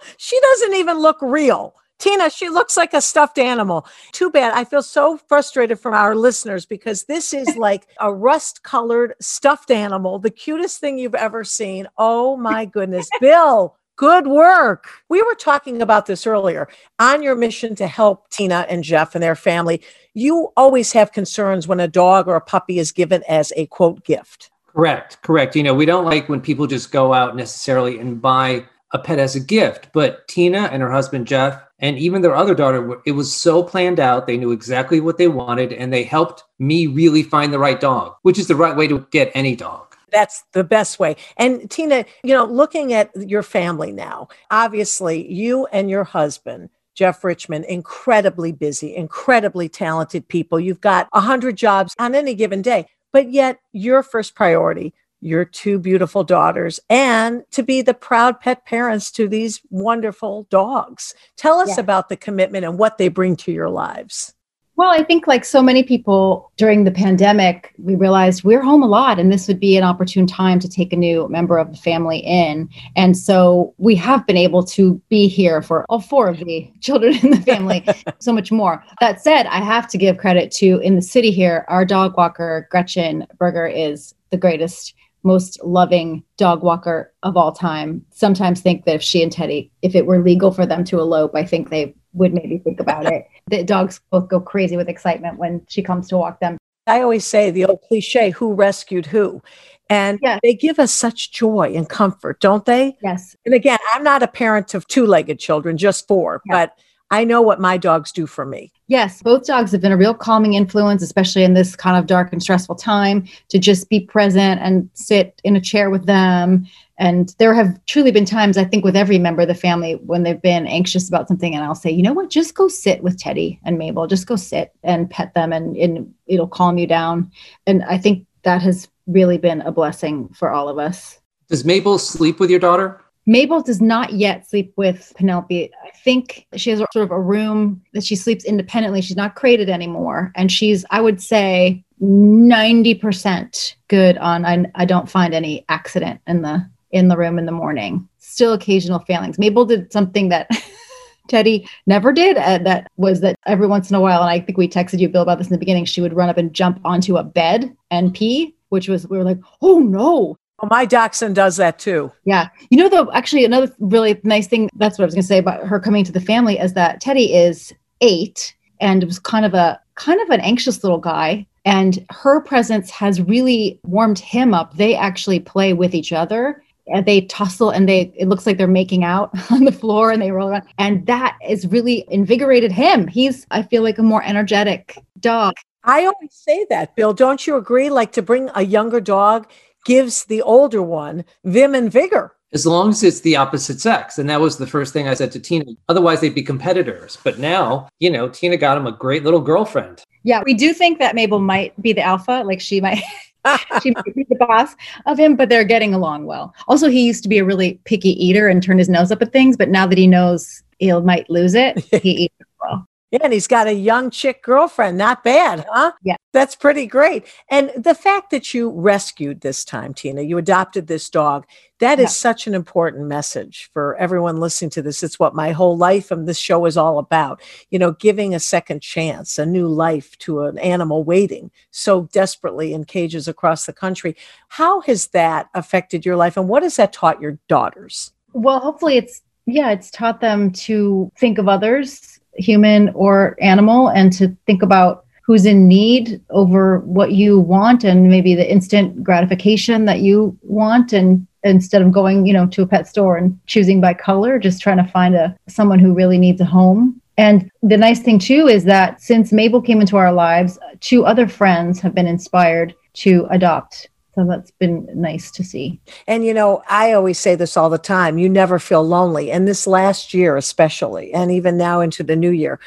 she 0.18 0.38
doesn't 0.42 0.74
even 0.74 0.98
look 0.98 1.22
real 1.22 1.76
Tina, 2.02 2.32
she 2.32 2.50
looks 2.50 2.76
like 2.76 2.96
a 2.96 3.00
stuffed 3.00 3.38
animal. 3.38 3.86
Too 4.12 4.32
bad. 4.32 4.54
I 4.54 4.64
feel 4.64 4.82
so 4.82 5.18
frustrated 5.18 5.80
from 5.80 5.94
our 5.94 6.16
listeners 6.16 6.66
because 6.66 7.04
this 7.04 7.32
is 7.32 7.56
like 7.58 7.88
a 8.00 8.12
rust 8.12 8.64
colored 8.64 9.14
stuffed 9.22 9.70
animal, 9.70 10.18
the 10.18 10.32
cutest 10.32 10.80
thing 10.80 10.98
you've 10.98 11.16
ever 11.16 11.44
seen. 11.44 11.88
Oh 12.00 12.36
my 12.36 12.66
goodness. 12.66 13.08
Bill, 13.22 13.78
good 13.98 14.26
work. 14.26 14.88
We 15.10 15.22
were 15.22 15.36
talking 15.36 15.84
about 15.84 16.08
this 16.08 16.26
earlier. 16.26 16.68
On 16.98 17.22
your 17.22 17.36
mission 17.36 17.76
to 17.76 17.86
help 17.86 18.32
Tina 18.32 18.66
and 18.68 18.84
Jeff 18.84 19.14
and 19.14 19.24
their 19.24 19.36
family, 19.36 19.84
you 20.16 20.52
always 20.58 20.92
have 20.94 21.12
concerns 21.12 21.68
when 21.68 21.80
a 21.80 21.88
dog 21.88 22.28
or 22.28 22.36
a 22.36 22.42
puppy 22.42 22.80
is 22.80 22.92
given 22.92 23.24
as 23.28 23.54
a 23.56 23.68
quote 23.68 24.04
gift. 24.04 24.50
Correct, 24.66 25.22
correct. 25.22 25.56
You 25.56 25.62
know, 25.62 25.76
we 25.76 25.86
don't 25.86 26.06
like 26.06 26.30
when 26.30 26.42
people 26.42 26.66
just 26.66 26.92
go 26.92 27.14
out 27.14 27.36
necessarily 27.36 28.00
and 28.00 28.20
buy 28.20 28.66
a 28.94 29.00
pet 29.00 29.20
as 29.20 29.36
a 29.36 29.40
gift, 29.40 29.90
but 29.94 30.28
Tina 30.28 30.70
and 30.72 30.82
her 30.82 30.92
husband 30.92 31.28
Jeff 31.28 31.62
and 31.80 31.98
even 31.98 32.22
their 32.22 32.36
other 32.36 32.54
daughter 32.54 33.02
it 33.06 33.14
was 33.14 33.34
so 33.34 33.64
planned 33.64 34.00
out 34.00 34.28
they 34.28 34.38
knew 34.38 34.52
exactly 34.52 35.00
what 35.00 35.18
they 35.18 35.28
wanted 35.28 35.74
and 35.74 35.92
they 35.92 36.04
helped 36.04 36.44
me 36.60 36.88
really 36.88 37.24
find 37.24 37.52
the 37.52 37.60
right 37.60 37.80
dog 37.80 38.16
which 38.22 38.38
is 38.38 38.48
the 38.48 38.56
right 38.56 38.76
way 38.76 38.88
to 38.88 39.06
get 39.12 39.32
any 39.34 39.56
dog 39.56 39.92
that's 40.12 40.44
the 40.52 40.64
best 40.64 41.00
way. 41.00 41.16
And 41.38 41.72
Tina, 41.72 42.06
you 42.24 42.34
know, 42.34 42.44
looking 42.44 42.94
at 42.94 43.12
your 43.16 43.44
family 43.44 43.92
now, 43.92 44.28
obviously 44.52 45.32
you 45.32 45.68
and 45.68 45.90
your 45.90 46.04
husband, 46.04 46.70
Jeff 46.96 47.24
Richmond, 47.24 47.66
incredibly 47.66 48.52
busy, 48.52 48.94
incredibly 48.94 49.70
talented 49.70 50.28
people. 50.28 50.60
You've 50.60 50.82
got 50.82 51.08
a 51.14 51.22
hundred 51.22 51.56
jobs 51.56 51.96
on 51.98 52.14
any 52.14 52.36
given 52.36 52.62
day, 52.62 52.88
but 53.14 53.32
yet 53.32 53.60
your 53.72 54.04
first 54.04 54.36
priority 54.36 54.94
your 55.22 55.46
two 55.46 55.80
beautiful 55.80 56.24
daughters 56.24 56.80
and 56.90 57.44
to 57.52 57.64
be 57.64 57.82
the 57.82 57.94
proud 57.94 58.40
pet 58.40 58.66
parents 58.66 59.12
to 59.12 59.28
these 59.28 59.62
wonderful 59.70 60.48
dogs. 60.50 61.14
Tell 61.38 61.60
us 61.60 61.78
yeah. 61.78 61.80
about 61.80 62.10
the 62.10 62.18
commitment 62.18 62.66
and 62.66 62.78
what 62.78 62.98
they 62.98 63.08
bring 63.08 63.36
to 63.38 63.52
your 63.52 63.70
lives. 63.70 64.34
Well, 64.78 64.90
I 64.90 65.04
think 65.04 65.28
like 65.28 65.46
so 65.46 65.62
many 65.62 65.84
people 65.84 66.52
during 66.58 66.86
the 66.86 66.92
pandemic, 66.92 67.72
we 67.78 67.94
realized 67.94 68.44
we're 68.44 68.64
home 68.64 68.82
a 68.82 68.88
lot 68.88 69.20
and 69.20 69.32
this 69.32 69.48
would 69.48 69.60
be 69.60 69.78
an 69.78 69.84
opportune 69.84 70.26
time 70.26 70.58
to 70.60 70.68
take 70.68 70.92
a 70.92 70.96
new 70.96 71.28
member 71.30 71.60
of 71.60 71.70
the 71.70 71.78
family 71.78 72.18
in. 72.20 72.68
And 72.96 73.16
so 73.16 73.76
we 73.78 73.94
have 73.98 74.26
been 74.26 74.38
able 74.38 74.64
to 74.64 75.00
be 75.08 75.28
here 75.28 75.62
for 75.62 75.86
all 75.88 76.00
four 76.00 76.30
of 76.30 76.40
the 76.40 76.72
children 76.80 77.16
in 77.18 77.30
the 77.30 77.42
family, 77.42 77.86
so 78.20 78.34
much 78.34 78.52
more. 78.52 78.84
That 79.02 79.22
said, 79.22 79.46
I 79.48 79.60
have 79.60 79.88
to 79.90 80.00
give 80.00 80.18
credit 80.18 80.52
to 80.54 80.80
in 80.80 80.96
the 80.96 81.02
city 81.04 81.30
here, 81.30 81.64
our 81.68 81.86
dog 81.86 82.18
walker, 82.18 82.68
Gretchen 82.72 83.28
Berger, 83.38 83.68
is 83.68 84.16
the 84.32 84.38
greatest 84.38 84.96
most 85.24 85.64
loving 85.64 86.24
dog 86.38 86.64
walker 86.64 87.14
of 87.24 87.38
all 87.38 87.52
time 87.52 88.04
sometimes 88.12 88.62
think 88.62 88.86
that 88.86 88.96
if 88.96 89.02
she 89.02 89.22
and 89.22 89.32
Teddy, 89.32 89.72
if 89.82 89.96
it 89.96 90.06
were 90.06 90.20
legal 90.20 90.52
for 90.52 90.66
them 90.66 90.84
to 90.86 91.00
elope, 91.00 91.36
I 91.36 91.46
think 91.46 91.70
they 91.70 91.96
would 92.14 92.34
maybe 92.34 92.58
think 92.58 92.80
about 92.80 93.06
it. 93.06 93.28
The 93.48 93.64
dogs 93.64 94.02
both 94.10 94.28
go 94.28 94.40
crazy 94.40 94.78
with 94.78 94.90
excitement 94.90 95.38
when 95.38 95.66
she 95.70 95.82
comes 95.82 96.10
to 96.10 96.18
walk 96.18 96.40
them. 96.40 96.58
I 96.88 97.02
always 97.02 97.26
say 97.26 97.52
the 97.52 97.66
old 97.66 97.82
cliche, 97.82 98.32
who 98.32 98.54
rescued 98.54 99.06
who? 99.06 99.42
And 99.90 100.20
yes. 100.22 100.40
they 100.42 100.54
give 100.54 100.80
us 100.80 100.94
such 100.94 101.32
joy 101.32 101.74
and 101.76 101.88
comfort, 101.88 102.40
don't 102.40 102.66
they? 102.66 102.98
Yes. 103.04 103.36
And 103.46 103.54
again, 103.54 103.78
I'm 103.94 104.04
not 104.04 104.24
a 104.24 104.28
parent 104.28 104.74
of 104.74 104.88
two 104.88 105.06
legged 105.06 105.38
children, 105.38 105.78
just 105.78 106.08
four, 106.08 106.42
yeah. 106.46 106.54
but 106.66 106.80
I 107.12 107.26
know 107.26 107.42
what 107.42 107.60
my 107.60 107.78
dogs 107.78 108.12
do 108.12 108.26
for 108.26 108.46
me. 108.46 108.72
Yes, 108.88 109.22
both 109.22 109.46
dogs 109.46 109.72
have 109.74 109.82
been 109.82 109.92
a 109.92 109.98
real 109.98 110.14
calming 110.14 110.54
influence, 110.54 111.04
especially 111.04 111.44
in 111.44 111.54
this 111.54 111.76
kind 111.76 111.98
of 111.98 112.08
dark 112.08 112.32
and 112.32 112.42
stressful 112.42 112.76
time, 112.76 113.28
to 113.50 113.60
just 113.60 113.90
be 113.90 114.00
present 114.00 114.62
and 114.62 114.90
sit 114.94 115.42
in 115.44 115.56
a 115.56 115.62
chair 115.62 115.90
with 115.90 116.06
them. 116.06 116.66
And 116.98 117.36
there 117.38 117.54
have 117.54 117.84
truly 117.86 118.12
been 118.12 118.26
times, 118.26 118.58
I 118.58 118.64
think, 118.64 118.86
with 118.86 118.96
every 118.96 119.20
member 119.20 119.42
of 119.42 119.50
the 119.50 119.56
family 119.56 119.96
when 119.96 120.24
they've 120.24 120.42
been 120.42 120.66
anxious 120.68 121.10
about 121.10 121.28
something. 121.28 121.54
And 121.54 121.64
I'll 121.64 121.76
say, 121.76 121.92
you 121.92 122.02
know 122.02 122.14
what, 122.14 122.30
just 122.30 122.56
go 122.56 122.68
sit 122.68 123.04
with 123.04 123.20
Teddy 123.20 123.60
and 123.66 123.78
Mabel, 123.78 124.08
just 124.08 124.28
go 124.28 124.36
sit 124.38 124.72
and 124.84 125.10
pet 125.10 125.34
them, 125.34 125.52
and, 125.52 125.76
and 125.76 126.14
it'll 126.28 126.48
calm 126.48 126.78
you 126.78 126.88
down. 126.88 127.32
And 127.68 127.84
I 127.84 127.98
think 127.98 128.26
that 128.44 128.62
has 128.62 128.88
really 129.06 129.38
been 129.38 129.62
a 129.62 129.72
blessing 129.72 130.30
for 130.30 130.52
all 130.52 130.70
of 130.70 130.78
us 130.78 131.20
Does 131.50 131.66
Mabel 131.66 131.98
sleep 131.98 132.40
with 132.40 132.50
your 132.50 132.60
daughter? 132.60 133.01
Mabel 133.26 133.62
does 133.62 133.82
not 133.82 134.14
yet 134.14 134.50
sleep 134.50 134.74
with 134.78 135.14
Penelope. 135.16 135.72
I 135.86 135.90
think 136.04 136.48
she 136.56 136.72
has 136.72 136.80
sort 136.92 137.06
of 137.06 137.12
a 137.12 137.20
room 137.20 137.82
that 137.94 138.04
she 138.04 138.16
sleeps 138.16 138.44
independently. 138.46 139.02
She's 139.02 139.18
not 139.18 139.36
created 139.36 139.70
anymore. 139.70 140.32
And 140.36 140.52
she's, 140.52 140.84
I 140.90 141.02
would 141.02 141.22
say, 141.22 141.84
90% 142.02 143.76
good 143.90 144.18
on 144.18 144.44
I, 144.44 144.66
I 144.74 144.86
don't 144.86 145.10
find 145.10 145.36
any 145.36 145.66
accident 145.70 146.20
in 146.26 146.42
the 146.42 146.68
in 146.92 147.08
the 147.08 147.18
room 147.18 147.38
in 147.38 147.46
the 147.46 147.52
morning. 147.52 148.08
Still 148.18 148.54
occasional 148.54 149.00
failings. 149.00 149.40
Mabel 149.40 149.66
did 149.66 149.94
something 149.94 150.30
that 150.30 150.50
Teddy 151.28 151.68
never 151.88 152.12
did. 152.12 152.38
And 152.38 152.66
that 152.66 152.92
was 152.98 153.22
that 153.22 153.36
every 153.46 153.68
once 153.68 153.90
in 153.90 153.96
a 153.96 154.02
while, 154.02 154.22
and 154.22 154.30
I 154.30 154.40
think 154.40 154.58
we 154.58 154.68
texted 154.68 155.00
you, 155.00 155.10
Bill, 155.10 155.22
about 155.22 155.38
this 155.38 155.48
in 155.48 155.54
the 155.54 155.60
beginning, 155.60 155.86
she 155.86 156.02
would 156.02 156.14
run 156.14 156.30
up 156.30 156.38
and 156.38 156.54
jump 156.54 156.80
onto 156.84 157.18
a 157.18 157.24
bed 157.24 157.74
and 157.90 158.14
pee, 158.14 158.54
which 158.70 158.90
was, 158.90 159.08
we 159.08 159.18
were 159.18 159.24
like, 159.24 159.40
oh 159.62 159.80
no. 159.80 160.38
Well, 160.62 160.70
my 160.70 160.86
dachshund 160.86 161.36
does 161.36 161.58
that 161.58 161.80
too. 161.80 162.12
Yeah. 162.24 162.50
You 162.70 162.78
know, 162.78 162.88
though, 162.88 163.12
actually, 163.14 163.46
another 163.46 163.74
really 163.80 164.20
nice 164.24 164.48
thing, 164.48 164.70
that's 164.76 165.00
what 165.00 165.04
I 165.04 165.08
was 165.08 165.16
going 165.16 165.24
to 165.24 165.28
say 165.28 165.40
about 165.40 165.66
her 165.66 165.80
coming 165.80 166.04
to 166.04 166.12
the 166.12 166.22
family 166.22 166.60
is 166.60 166.74
that 166.74 167.02
Teddy 167.02 167.34
is 167.34 167.74
eight 168.02 168.56
and 168.80 169.04
was 169.04 169.18
kind 169.18 169.46
of 169.46 169.56
a, 169.56 169.80
kind 169.96 170.22
of 170.22 170.30
an 170.30 170.40
anxious 170.42 170.84
little 170.84 171.00
guy. 171.00 171.48
And 171.66 172.06
her 172.12 172.42
presence 172.42 172.92
has 172.92 173.22
really 173.22 173.80
warmed 173.86 174.20
him 174.20 174.54
up. 174.54 174.78
They 174.78 174.96
actually 174.96 175.40
play 175.40 175.74
with 175.74 175.96
each 175.96 176.14
other 176.14 176.64
and 176.88 177.06
they 177.06 177.22
tussle 177.22 177.70
and 177.70 177.88
they 177.88 178.12
it 178.16 178.28
looks 178.28 178.46
like 178.46 178.58
they're 178.58 178.68
making 178.68 179.04
out 179.04 179.32
on 179.52 179.66
the 179.66 179.72
floor 179.72 180.12
and 180.12 180.22
they 180.22 180.32
roll 180.32 180.50
around 180.50 180.64
and 180.78 181.06
that 181.06 181.38
has 181.48 181.68
really 181.68 182.06
invigorated 182.10 182.72
him 182.72 183.08
he's 183.08 183.46
i 183.52 183.62
feel 183.62 183.84
like 183.84 184.00
a 184.00 184.04
more 184.04 184.24
energetic 184.24 184.98
dog 185.20 185.54
i 185.84 186.00
always 186.00 186.34
say 186.34 186.66
that 186.72 186.96
bill 186.96 187.14
don't 187.14 187.46
you 187.46 187.56
agree 187.56 187.92
like 187.92 188.12
to 188.12 188.24
bring 188.24 188.50
a 188.56 188.64
younger 188.64 189.00
dog 189.00 189.48
gives 189.86 190.26
the 190.26 190.42
older 190.42 190.82
one 190.82 191.26
vim 191.44 191.76
and 191.76 191.92
vigor 191.92 192.36
as 192.54 192.66
long 192.66 192.90
as 192.90 193.04
it's 193.04 193.22
the 193.22 193.36
opposite 193.36 193.80
sex. 193.80 194.18
And 194.18 194.30
that 194.30 194.42
was 194.42 194.58
the 194.58 194.68
first 194.68 194.94
thing 194.94 195.08
I 195.08 195.14
said 195.14 195.32
to 195.34 195.40
Tina. 195.40 195.66
Otherwise, 195.88 196.22
they'd 196.22 196.36
be 196.36 196.44
competitors. 196.44 197.18
But 197.24 197.40
now, 197.40 197.88
you 198.00 198.10
know, 198.10 198.28
Tina 198.28 198.58
got 198.58 198.78
him 198.78 198.88
a 198.88 198.92
great 198.92 199.24
little 199.24 199.40
girlfriend. 199.40 200.04
Yeah, 200.24 200.42
we 200.46 200.54
do 200.54 200.74
think 200.74 201.00
that 201.00 201.16
Mabel 201.16 201.40
might 201.40 201.80
be 201.82 201.94
the 201.94 202.02
alpha. 202.02 202.44
Like 202.46 202.62
she 202.62 202.82
might 202.82 203.02
she 203.82 203.92
might 203.92 204.16
be 204.16 204.26
the 204.30 204.36
boss 204.36 204.76
of 205.06 205.18
him, 205.18 205.36
but 205.36 205.50
they're 205.50 205.64
getting 205.64 205.94
along 205.94 206.26
well. 206.26 206.54
Also, 206.68 206.90
he 206.90 207.06
used 207.06 207.24
to 207.24 207.30
be 207.30 207.40
a 207.40 207.46
really 207.46 207.80
picky 207.86 208.12
eater 208.24 208.48
and 208.48 208.62
turn 208.62 208.78
his 208.78 208.90
nose 208.90 209.12
up 209.12 209.22
at 209.22 209.32
things, 209.32 209.58
but 209.58 209.70
now 209.70 209.88
that 209.88 209.98
he 209.98 210.08
knows 210.08 210.62
he 210.80 210.92
might 210.94 211.30
lose 211.30 211.56
it, 211.56 211.80
he 212.02 212.26
eats 212.26 212.36
well. 212.62 212.86
Yeah, 213.12 213.20
and 213.24 213.34
he's 213.34 213.48
got 213.48 213.68
a 213.68 213.74
young 213.74 214.10
chick 214.10 214.42
girlfriend. 214.42 214.98
Not 214.98 215.22
bad, 215.22 215.66
huh? 215.70 215.92
Yeah. 216.02 216.16
That's 216.32 216.56
pretty 216.56 216.86
great. 216.86 217.26
And 217.50 217.70
the 217.76 217.94
fact 217.94 218.32
that 218.32 218.54
you 218.54 218.70
rescued 218.70 219.42
this 219.42 219.66
time, 219.66 219.94
Tina, 219.94 220.22
you 220.22 220.38
adopted 220.38 220.88
this 220.88 221.10
dog, 221.10 221.46
that 221.80 222.00
is 222.00 222.04
yeah. 222.04 222.08
such 222.08 222.48
an 222.48 222.54
important 222.54 223.08
message 223.08 223.70
for 223.74 223.98
everyone 223.98 224.40
listening 224.40 224.70
to 224.72 224.82
this. 224.82 225.04
It's 225.04 225.20
what 225.20 225.36
my 225.36 225.52
whole 225.52 225.76
life 225.76 226.10
and 226.10 226.26
this 226.26 226.38
show 226.38 226.66
is 226.66 226.78
all 226.78 227.00
about. 227.00 227.42
You 227.70 227.80
know, 227.80 227.92
giving 227.92 228.34
a 228.34 228.40
second 228.40 228.82
chance, 228.82 229.38
a 229.38 229.46
new 229.46 229.68
life 229.68 230.18
to 230.20 230.44
an 230.44 230.58
animal 230.60 231.04
waiting 231.04 231.52
so 231.72 232.04
desperately 232.14 232.74
in 232.74 232.86
cages 232.86 233.28
across 233.28 233.66
the 233.66 233.74
country. 233.74 234.16
How 234.48 234.80
has 234.82 235.08
that 235.08 235.50
affected 235.54 236.06
your 236.06 236.16
life 236.16 236.38
and 236.38 236.48
what 236.48 236.64
has 236.64 236.78
that 236.78 236.94
taught 236.94 237.22
your 237.22 237.38
daughters? 237.50 238.14
Well, 238.32 238.62
hopefully 238.62 238.96
it's 238.96 239.22
yeah, 239.48 239.72
it's 239.72 239.92
taught 239.92 240.22
them 240.22 240.52
to 240.52 241.12
think 241.18 241.40
of 241.40 241.50
others 241.50 242.21
human 242.36 242.90
or 242.90 243.38
animal 243.42 243.90
and 243.90 244.14
to 244.14 244.36
think 244.46 244.62
about 244.62 245.06
who's 245.24 245.46
in 245.46 245.68
need 245.68 246.22
over 246.30 246.80
what 246.80 247.14
you 247.14 247.40
want 247.40 247.84
and 247.84 248.10
maybe 248.10 248.36
the 248.36 248.52
instant 248.52 249.04
gratification 249.04 249.86
that 249.86 250.00
you 250.00 250.38
want 250.42 250.92
and 250.94 251.26
instead 251.44 251.82
of 251.82 251.92
going 251.92 252.26
you 252.26 252.34
know 252.34 252.46
to 252.48 252.62
a 252.62 252.68
pet 252.68 252.88
store 252.88 253.18
and 253.18 253.40
choosing 253.48 253.82
by 253.82 253.94
color 253.94 254.38
just 254.38 254.62
trying 254.62 254.78
to 254.78 254.92
find 254.92 255.16
a 255.16 255.36
someone 255.48 255.80
who 255.80 255.94
really 255.94 256.18
needs 256.18 256.42
a 256.42 256.46
home. 256.46 257.00
And 257.18 257.52
the 257.62 257.78
nice 257.78 258.00
thing 258.00 258.20
too 258.20 258.48
is 258.48 258.64
that 258.66 259.02
since 259.02 259.32
mabel 259.32 259.62
came 259.62 259.82
into 259.82 259.98
our 259.98 260.12
lives 260.12 260.60
two 260.80 261.06
other 261.06 261.28
friends 261.28 261.80
have 261.80 261.96
been 261.96 262.08
inspired 262.08 262.74
to 262.94 263.28
adopt 263.30 263.90
so 264.14 264.26
that's 264.26 264.52
been 264.52 264.88
nice 264.94 265.32
to 265.32 265.44
see. 265.44 265.80
And 266.08 266.26
you 266.26 266.34
know, 266.34 266.64
I 266.70 266.94
always 266.94 267.20
say 267.20 267.36
this 267.36 267.56
all 267.56 267.70
the 267.70 267.78
time 267.78 268.18
you 268.18 268.30
never 268.30 268.60
feel 268.60 268.84
lonely. 268.84 269.32
And 269.32 269.48
this 269.48 269.66
last 269.66 270.14
year, 270.14 270.38
especially, 270.38 271.14
and 271.14 271.32
even 271.32 271.58
now 271.58 271.82
into 271.82 272.04
the 272.04 272.16
new 272.16 272.32
year, 272.32 272.60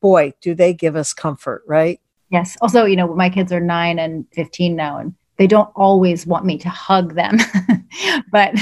boy, 0.00 0.32
do 0.40 0.54
they 0.54 0.72
give 0.72 0.96
us 0.96 1.12
comfort, 1.12 1.62
right? 1.66 2.00
Yes. 2.30 2.56
Also, 2.60 2.84
you 2.84 2.96
know, 2.96 3.14
my 3.14 3.28
kids 3.28 3.52
are 3.52 3.60
nine 3.60 3.98
and 3.98 4.26
15 4.32 4.74
now, 4.74 4.98
and 4.98 5.14
they 5.36 5.46
don't 5.46 5.70
always 5.74 6.26
want 6.26 6.44
me 6.44 6.58
to 6.58 6.68
hug 6.68 7.14
them 7.14 7.36
but 8.30 8.54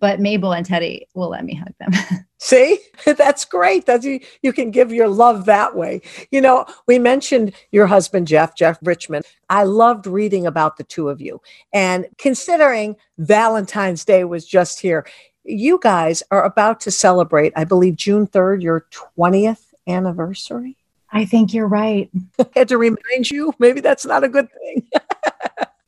but 0.00 0.20
mabel 0.20 0.52
and 0.52 0.66
teddy 0.66 1.06
will 1.14 1.30
let 1.30 1.44
me 1.44 1.54
hug 1.54 1.72
them 1.80 1.90
see 2.38 2.78
that's 3.04 3.44
great 3.44 3.84
that's 3.86 4.04
you, 4.04 4.20
you 4.42 4.52
can 4.52 4.70
give 4.70 4.92
your 4.92 5.08
love 5.08 5.44
that 5.44 5.76
way 5.76 6.00
you 6.30 6.40
know 6.40 6.64
we 6.86 6.98
mentioned 6.98 7.52
your 7.72 7.86
husband 7.86 8.26
jeff 8.26 8.54
jeff 8.54 8.78
richmond 8.82 9.24
i 9.50 9.64
loved 9.64 10.06
reading 10.06 10.46
about 10.46 10.76
the 10.76 10.84
two 10.84 11.08
of 11.08 11.20
you 11.20 11.40
and 11.72 12.06
considering 12.16 12.96
valentine's 13.18 14.04
day 14.04 14.24
was 14.24 14.46
just 14.46 14.80
here 14.80 15.06
you 15.44 15.78
guys 15.82 16.22
are 16.30 16.44
about 16.44 16.80
to 16.80 16.90
celebrate 16.90 17.52
i 17.56 17.64
believe 17.64 17.96
june 17.96 18.26
3rd 18.26 18.62
your 18.62 18.86
20th 19.16 19.66
anniversary 19.86 20.76
I 21.10 21.24
think 21.24 21.54
you're 21.54 21.68
right. 21.68 22.10
I 22.38 22.46
had 22.54 22.68
to 22.68 22.76
remind 22.76 23.30
you. 23.30 23.54
Maybe 23.58 23.80
that's 23.80 24.04
not 24.04 24.24
a 24.24 24.28
good 24.28 24.48
thing. 24.52 24.86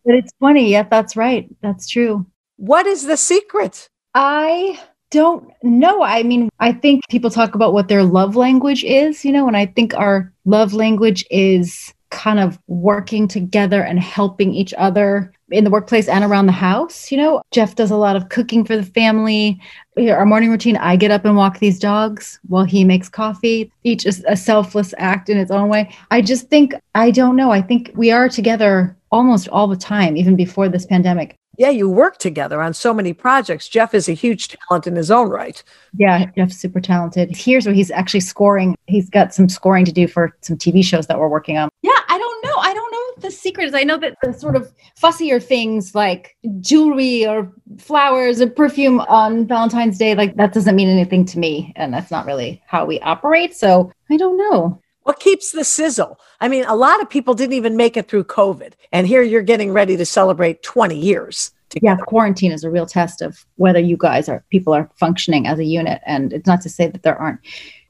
But 0.04 0.14
it's 0.14 0.33
20. 0.38 0.71
Yeah, 0.71 0.85
that's 0.85 1.14
right. 1.14 1.49
That's 1.61 1.87
true. 1.87 2.26
What 2.57 2.87
is 2.87 3.04
the 3.04 3.16
secret? 3.16 3.88
I 4.14 4.80
don't 5.11 5.50
know. 5.62 6.02
I 6.02 6.23
mean, 6.23 6.49
I 6.61 6.73
think 6.73 7.02
people 7.09 7.31
talk 7.31 7.55
about 7.55 7.73
what 7.73 7.88
their 7.88 8.05
love 8.05 8.37
language 8.37 8.85
is, 8.85 9.25
you 9.25 9.33
know, 9.33 9.47
and 9.49 9.57
I 9.57 9.67
think 9.67 9.95
our 9.95 10.33
love 10.45 10.73
language 10.73 11.25
is 11.31 11.93
kind 12.11 12.40
of 12.40 12.59
working 12.67 13.29
together 13.29 13.83
and 13.83 14.00
helping 14.00 14.52
each 14.52 14.75
other 14.75 15.33
in 15.50 15.64
the 15.64 15.71
workplace 15.71 16.09
and 16.09 16.25
around 16.25 16.47
the 16.47 16.52
house. 16.52 17.11
You 17.11 17.19
know, 17.19 17.43
Jeff 17.52 17.76
does 17.76 17.90
a 17.90 17.97
lot 17.97 18.17
of 18.17 18.29
cooking 18.29 18.64
for 18.64 18.76
the 18.76 18.85
family. 18.85 19.61
Our 19.97 20.26
morning 20.26 20.50
routine, 20.50 20.76
I 20.76 20.97
get 20.97 21.11
up 21.11 21.25
and 21.25 21.37
walk 21.37 21.59
these 21.59 21.79
dogs 21.79 22.38
while 22.49 22.64
he 22.64 22.85
makes 22.85 23.09
coffee. 23.09 23.73
Each 23.85 24.07
is 24.07 24.25
a 24.29 24.37
selfless 24.37 24.93
act 24.99 25.29
in 25.29 25.38
its 25.38 25.50
own 25.50 25.69
way. 25.69 25.95
I 26.11 26.21
just 26.21 26.49
think, 26.49 26.75
I 26.95 27.11
don't 27.11 27.37
know. 27.37 27.50
I 27.52 27.62
think 27.62 27.93
we 27.95 28.11
are 28.11 28.29
together 28.29 28.97
almost 29.12 29.49
all 29.49 29.67
the 29.67 29.76
time, 29.76 30.17
even 30.17 30.37
before 30.37 30.69
this 30.69 30.87
pandemic. 30.87 31.37
Yeah, 31.61 31.69
you 31.69 31.90
work 31.90 32.17
together 32.17 32.62
on 32.62 32.73
so 32.73 32.95
many 32.95 33.12
projects. 33.12 33.69
Jeff 33.69 33.93
is 33.93 34.09
a 34.09 34.14
huge 34.14 34.49
talent 34.49 34.87
in 34.87 34.97
his 34.97 35.11
own 35.11 35.29
right. 35.29 35.62
Yeah, 35.95 36.25
Jeff's 36.35 36.57
super 36.57 36.81
talented. 36.81 37.37
Here's 37.37 37.67
where 37.67 37.75
he's 37.75 37.90
actually 37.90 38.21
scoring. 38.21 38.79
He's 38.87 39.11
got 39.11 39.35
some 39.35 39.47
scoring 39.47 39.85
to 39.85 39.93
do 39.93 40.09
for 40.09 40.35
some 40.40 40.57
TV 40.57 40.83
shows 40.83 41.07
that 41.09 41.19
we're 41.19 41.29
working 41.29 41.59
on. 41.59 41.69
Yeah, 41.83 41.90
I 42.09 42.17
don't 42.17 42.45
know. 42.47 42.55
I 42.57 42.73
don't 42.73 42.90
know 42.90 42.99
what 42.99 43.21
the 43.21 43.31
secret 43.31 43.67
is. 43.67 43.75
I 43.75 43.85
know 43.85 43.99
that 43.99 44.17
the 44.23 44.33
sort 44.33 44.57
of 44.57 44.73
fussier 44.99 45.43
things 45.43 45.95
like 45.95 46.35
jewelry 46.61 47.26
or 47.26 47.52
flowers 47.76 48.40
or 48.40 48.49
perfume 48.49 49.00
on 49.00 49.47
Valentine's 49.47 49.99
Day, 49.99 50.14
like 50.14 50.37
that 50.37 50.55
doesn't 50.55 50.76
mean 50.76 50.88
anything 50.88 51.26
to 51.26 51.38
me. 51.38 51.75
And 51.76 51.93
that's 51.93 52.11
not 52.11 52.25
really 52.25 52.62
how 52.69 52.87
we 52.87 53.00
operate. 53.00 53.55
So 53.55 53.93
I 54.09 54.17
don't 54.17 54.38
know. 54.38 54.81
What 55.11 55.19
keeps 55.19 55.50
the 55.50 55.64
sizzle? 55.64 56.21
I 56.40 56.47
mean, 56.47 56.64
a 56.67 56.76
lot 56.76 57.02
of 57.02 57.11
people 57.11 57.35
didn't 57.35 57.55
even 57.55 57.76
make 57.76 57.97
it 57.97 58.07
through 58.07 58.23
COVID. 58.23 58.75
And 58.93 59.09
here 59.09 59.23
you're 59.23 59.43
getting 59.43 59.73
ready 59.73 59.97
to 59.97 60.07
celebrate 60.07 60.62
20 60.62 60.97
years. 60.97 61.50
Together. 61.69 61.99
Yeah, 61.99 62.05
quarantine 62.05 62.52
is 62.52 62.62
a 62.62 62.71
real 62.71 62.87
test 62.87 63.21
of 63.21 63.45
whether 63.57 63.81
you 63.81 63.97
guys 63.97 64.29
are 64.29 64.45
people 64.50 64.73
are 64.73 64.88
functioning 64.95 65.49
as 65.49 65.59
a 65.59 65.64
unit. 65.64 66.00
And 66.07 66.33
it's 66.33 66.47
not 66.47 66.61
to 66.61 66.69
say 66.69 66.87
that 66.87 67.02
there 67.02 67.17
aren't. 67.17 67.40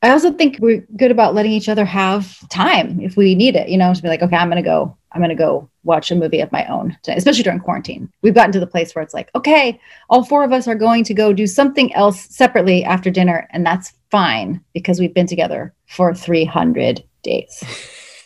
I 0.01 0.09
also 0.09 0.33
think 0.33 0.57
we're 0.61 0.87
good 0.97 1.11
about 1.11 1.35
letting 1.35 1.53
each 1.53 1.69
other 1.69 1.85
have 1.85 2.39
time 2.49 2.99
if 3.01 3.19
we 3.19 3.35
need 3.35 3.55
it, 3.55 3.69
you 3.69 3.77
know, 3.77 3.93
to 3.93 4.01
be 4.01 4.09
like, 4.09 4.23
okay, 4.23 4.37
I'm 4.37 4.49
going 4.49 4.63
to 4.63 4.67
go, 4.67 4.97
I'm 5.13 5.21
going 5.21 5.31
to 5.31 5.35
go 5.35 5.69
watch 5.85 6.11
a 6.11 6.15
movie 6.15 6.41
of 6.41 6.53
my 6.53 6.67
own, 6.67 6.97
tonight, 7.03 7.19
especially 7.19 7.43
during 7.43 7.61
quarantine. 7.61 8.11
We've 8.23 8.35
gotten 8.35 8.53
to 8.53 8.61
the 8.61 8.67
place 8.67 8.95
where 8.95 9.03
it's 9.03 9.15
like, 9.15 9.31
okay, 9.35 9.81
all 10.09 10.25
four 10.25 10.45
of 10.45 10.53
us 10.53 10.69
are 10.69 10.75
going 10.75 11.05
to 11.05 11.15
go 11.15 11.33
do 11.33 11.47
something 11.47 11.93
else 11.95 12.27
separately 12.35 12.85
after 12.85 13.11
dinner. 13.11 13.49
And 13.51 13.67
that's 13.67 13.93
fine 14.11 14.63
because 14.73 15.01
we've 15.01 15.15
been 15.15 15.27
together 15.27 15.75
for 15.87 16.15
300 16.15 17.03
days. 17.23 17.63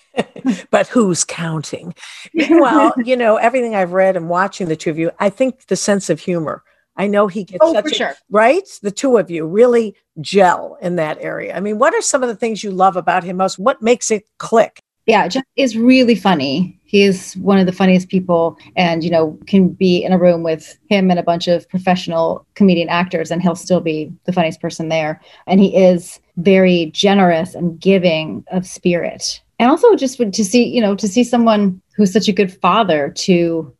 but 0.70 0.88
who's 0.88 1.24
counting? 1.24 1.94
Meanwhile, 2.32 2.94
you 3.04 3.16
know, 3.16 3.36
everything 3.36 3.74
I've 3.74 3.92
read 3.92 4.16
and 4.16 4.28
watching 4.28 4.68
the 4.68 4.76
two 4.76 4.90
of 4.90 4.98
you, 4.98 5.10
I 5.18 5.30
think 5.30 5.66
the 5.66 5.76
sense 5.76 6.10
of 6.10 6.20
humor. 6.20 6.62
I 6.96 7.08
know 7.08 7.26
he 7.26 7.44
gets 7.44 7.58
oh, 7.60 7.72
such 7.72 7.86
a, 7.86 7.94
sure. 7.94 8.14
right. 8.30 8.62
The 8.82 8.92
two 8.92 9.16
of 9.16 9.30
you 9.30 9.46
really 9.46 9.96
gel 10.20 10.78
in 10.80 10.96
that 10.96 11.18
area. 11.20 11.56
I 11.56 11.60
mean, 11.60 11.78
what 11.78 11.92
are 11.92 12.00
some 12.00 12.22
of 12.22 12.28
the 12.28 12.36
things 12.36 12.62
you 12.62 12.70
love 12.70 12.96
about 12.96 13.24
him 13.24 13.38
most? 13.38 13.58
What 13.58 13.82
makes 13.82 14.12
it 14.12 14.24
click? 14.38 14.80
Yeah, 15.06 15.28
Jeff 15.28 15.44
is 15.56 15.76
really 15.76 16.14
funny. 16.14 16.80
He 16.84 17.02
is 17.02 17.36
one 17.36 17.58
of 17.58 17.66
the 17.66 17.72
funniest 17.72 18.08
people, 18.08 18.56
and 18.76 19.04
you 19.04 19.10
know, 19.10 19.38
can 19.46 19.68
be 19.68 20.02
in 20.02 20.12
a 20.12 20.18
room 20.18 20.42
with 20.42 20.78
him 20.88 21.10
and 21.10 21.18
a 21.18 21.24
bunch 21.24 21.46
of 21.46 21.68
professional 21.68 22.46
comedian 22.54 22.88
actors, 22.88 23.30
and 23.30 23.42
he'll 23.42 23.56
still 23.56 23.80
be 23.80 24.10
the 24.24 24.32
funniest 24.32 24.60
person 24.60 24.88
there. 24.88 25.20
And 25.46 25.60
he 25.60 25.76
is 25.76 26.20
very 26.36 26.90
generous 26.94 27.54
and 27.54 27.78
giving 27.78 28.44
of 28.50 28.66
spirit, 28.66 29.42
and 29.58 29.70
also 29.70 29.94
just 29.94 30.18
to 30.18 30.44
see, 30.44 30.64
you 30.64 30.80
know, 30.80 30.94
to 30.94 31.08
see 31.08 31.24
someone 31.24 31.82
who's 31.96 32.12
such 32.12 32.28
a 32.28 32.32
good 32.32 32.52
father 32.52 33.10
to 33.10 33.74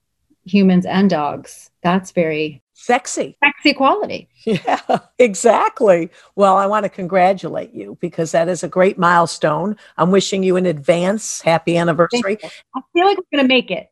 humans 0.45 0.85
and 0.85 1.09
dogs. 1.09 1.71
That's 1.83 2.11
very 2.11 2.61
Sexy. 2.85 3.39
Sexy 3.43 3.73
quality. 3.73 4.29
Yeah, 4.47 4.99
exactly. 5.19 6.11
Well, 6.37 6.59
I 6.59 6.67
want 6.67 6.85
to 6.85 6.91
congratulate 6.91 7.73
you 7.73 7.97
because 7.99 8.33
that 8.33 8.47
is 8.47 8.63
a 8.63 8.69
great 8.69 8.99
milestone. 8.99 9.77
I'm 9.97 10.11
wishing 10.11 10.43
you 10.43 10.57
in 10.57 10.67
advance 10.67 11.41
happy 11.41 11.79
anniversary. 11.79 12.37
I 12.45 12.81
feel 12.93 13.07
like 13.07 13.17
we're 13.17 13.39
going 13.39 13.49
to 13.49 13.55
make 13.55 13.71
it. 13.71 13.91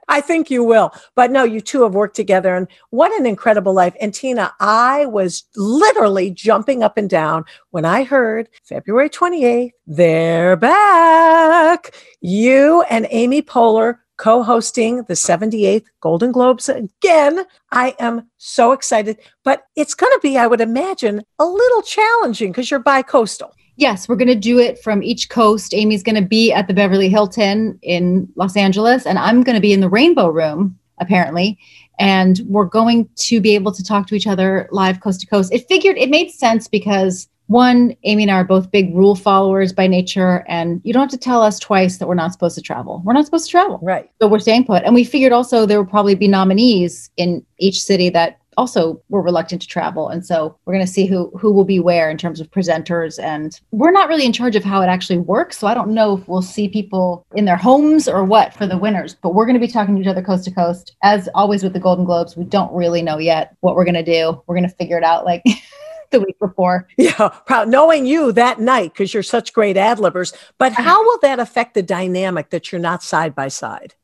I 0.08 0.22
think 0.22 0.50
you 0.50 0.64
will. 0.64 0.90
But 1.14 1.30
no, 1.30 1.44
you 1.44 1.60
two 1.60 1.82
have 1.82 1.92
worked 1.92 2.16
together 2.16 2.56
and 2.56 2.66
what 2.88 3.12
an 3.20 3.26
incredible 3.26 3.74
life. 3.74 3.94
And 4.00 4.14
Tina, 4.14 4.54
I 4.58 5.04
was 5.04 5.44
literally 5.54 6.30
jumping 6.30 6.82
up 6.82 6.96
and 6.96 7.10
down 7.10 7.44
when 7.72 7.84
I 7.84 8.04
heard 8.04 8.48
February 8.64 9.10
28th, 9.10 9.72
they're 9.86 10.56
back. 10.56 11.94
You 12.22 12.84
and 12.88 13.06
Amy 13.10 13.42
Poehler 13.42 13.98
co 14.18 14.42
hosting 14.42 15.04
the 15.04 15.14
78th 15.14 15.86
Golden 16.00 16.32
Globes 16.32 16.68
again. 16.68 17.46
I 17.72 17.94
am 17.98 18.28
so 18.36 18.72
excited, 18.72 19.18
but 19.44 19.64
it's 19.76 19.94
going 19.94 20.12
to 20.12 20.20
be, 20.22 20.36
I 20.36 20.46
would 20.46 20.60
imagine, 20.60 21.22
a 21.38 21.46
little 21.46 21.82
challenging 21.82 22.52
because 22.52 22.70
you're 22.70 22.80
bi 22.80 23.02
coastal. 23.02 23.54
Yes, 23.76 24.08
we're 24.08 24.16
going 24.16 24.28
to 24.28 24.34
do 24.34 24.58
it 24.58 24.82
from 24.82 25.04
each 25.04 25.28
coast. 25.28 25.72
Amy's 25.72 26.02
going 26.02 26.20
to 26.20 26.28
be 26.28 26.52
at 26.52 26.66
the 26.66 26.74
Beverly 26.74 27.08
Hilton 27.08 27.78
in 27.82 28.28
Los 28.34 28.56
Angeles, 28.56 29.06
and 29.06 29.18
I'm 29.18 29.44
going 29.44 29.54
to 29.54 29.62
be 29.62 29.72
in 29.72 29.80
the 29.80 29.88
Rainbow 29.88 30.28
Room, 30.28 30.76
apparently. 30.98 31.56
And 32.00 32.40
we're 32.46 32.64
going 32.64 33.08
to 33.16 33.40
be 33.40 33.54
able 33.54 33.72
to 33.72 33.84
talk 33.84 34.08
to 34.08 34.16
each 34.16 34.26
other 34.26 34.68
live 34.72 35.00
coast 35.00 35.20
to 35.20 35.26
coast. 35.28 35.52
It 35.52 35.68
figured 35.68 35.96
it 35.96 36.10
made 36.10 36.30
sense 36.32 36.66
because 36.66 37.28
one, 37.48 37.96
Amy 38.04 38.24
and 38.24 38.30
I 38.30 38.36
are 38.36 38.44
both 38.44 38.70
big 38.70 38.94
rule 38.94 39.16
followers 39.16 39.72
by 39.72 39.86
nature, 39.86 40.44
and 40.48 40.80
you 40.84 40.92
don't 40.92 41.02
have 41.02 41.10
to 41.10 41.18
tell 41.18 41.42
us 41.42 41.58
twice 41.58 41.96
that 41.96 42.06
we're 42.06 42.14
not 42.14 42.32
supposed 42.32 42.54
to 42.56 42.62
travel. 42.62 43.02
We're 43.04 43.14
not 43.14 43.24
supposed 43.24 43.46
to 43.46 43.50
travel. 43.50 43.80
Right. 43.82 44.10
So 44.20 44.28
we're 44.28 44.38
staying 44.38 44.66
put. 44.66 44.84
And 44.84 44.94
we 44.94 45.02
figured 45.02 45.32
also 45.32 45.66
there 45.66 45.80
would 45.80 45.90
probably 45.90 46.14
be 46.14 46.28
nominees 46.28 47.10
in 47.16 47.44
each 47.58 47.82
city 47.82 48.10
that 48.10 48.38
also 48.58 49.00
were 49.08 49.22
reluctant 49.22 49.62
to 49.62 49.68
travel 49.68 50.08
and 50.08 50.26
so 50.26 50.58
we're 50.64 50.74
going 50.74 50.84
to 50.84 50.92
see 50.92 51.06
who 51.06 51.30
who 51.38 51.52
will 51.52 51.64
be 51.64 51.78
where 51.78 52.10
in 52.10 52.18
terms 52.18 52.40
of 52.40 52.50
presenters 52.50 53.22
and 53.22 53.60
we're 53.70 53.92
not 53.92 54.08
really 54.08 54.26
in 54.26 54.32
charge 54.32 54.56
of 54.56 54.64
how 54.64 54.82
it 54.82 54.88
actually 54.88 55.16
works 55.16 55.56
so 55.56 55.68
i 55.68 55.72
don't 55.72 55.94
know 55.94 56.18
if 56.18 56.26
we'll 56.26 56.42
see 56.42 56.68
people 56.68 57.24
in 57.36 57.44
their 57.44 57.56
homes 57.56 58.08
or 58.08 58.24
what 58.24 58.52
for 58.52 58.66
the 58.66 58.76
winners 58.76 59.14
but 59.14 59.32
we're 59.32 59.46
going 59.46 59.54
to 59.54 59.64
be 59.64 59.72
talking 59.72 59.94
to 59.94 60.00
each 60.00 60.08
other 60.08 60.22
coast 60.22 60.44
to 60.44 60.50
coast 60.50 60.96
as 61.04 61.28
always 61.36 61.62
with 61.62 61.72
the 61.72 61.78
golden 61.78 62.04
globes 62.04 62.36
we 62.36 62.42
don't 62.42 62.72
really 62.72 63.00
know 63.00 63.18
yet 63.18 63.56
what 63.60 63.76
we're 63.76 63.84
going 63.84 63.94
to 63.94 64.02
do 64.02 64.42
we're 64.48 64.56
going 64.56 64.68
to 64.68 64.74
figure 64.74 64.98
it 64.98 65.04
out 65.04 65.24
like 65.24 65.42
the 66.10 66.20
week 66.20 66.38
before. 66.38 66.86
Yeah, 66.96 67.28
proud 67.46 67.68
knowing 67.68 68.06
you 68.06 68.32
that 68.32 68.60
night 68.60 68.92
because 68.92 69.14
you're 69.14 69.22
such 69.22 69.52
great 69.52 69.76
ad 69.76 69.98
libbers. 69.98 70.34
But 70.58 70.72
uh-huh. 70.72 70.82
how 70.82 71.02
will 71.02 71.18
that 71.22 71.38
affect 71.38 71.74
the 71.74 71.82
dynamic 71.82 72.50
that 72.50 72.70
you're 72.72 72.80
not 72.80 73.02
side 73.02 73.34
by 73.34 73.48
side? 73.48 73.94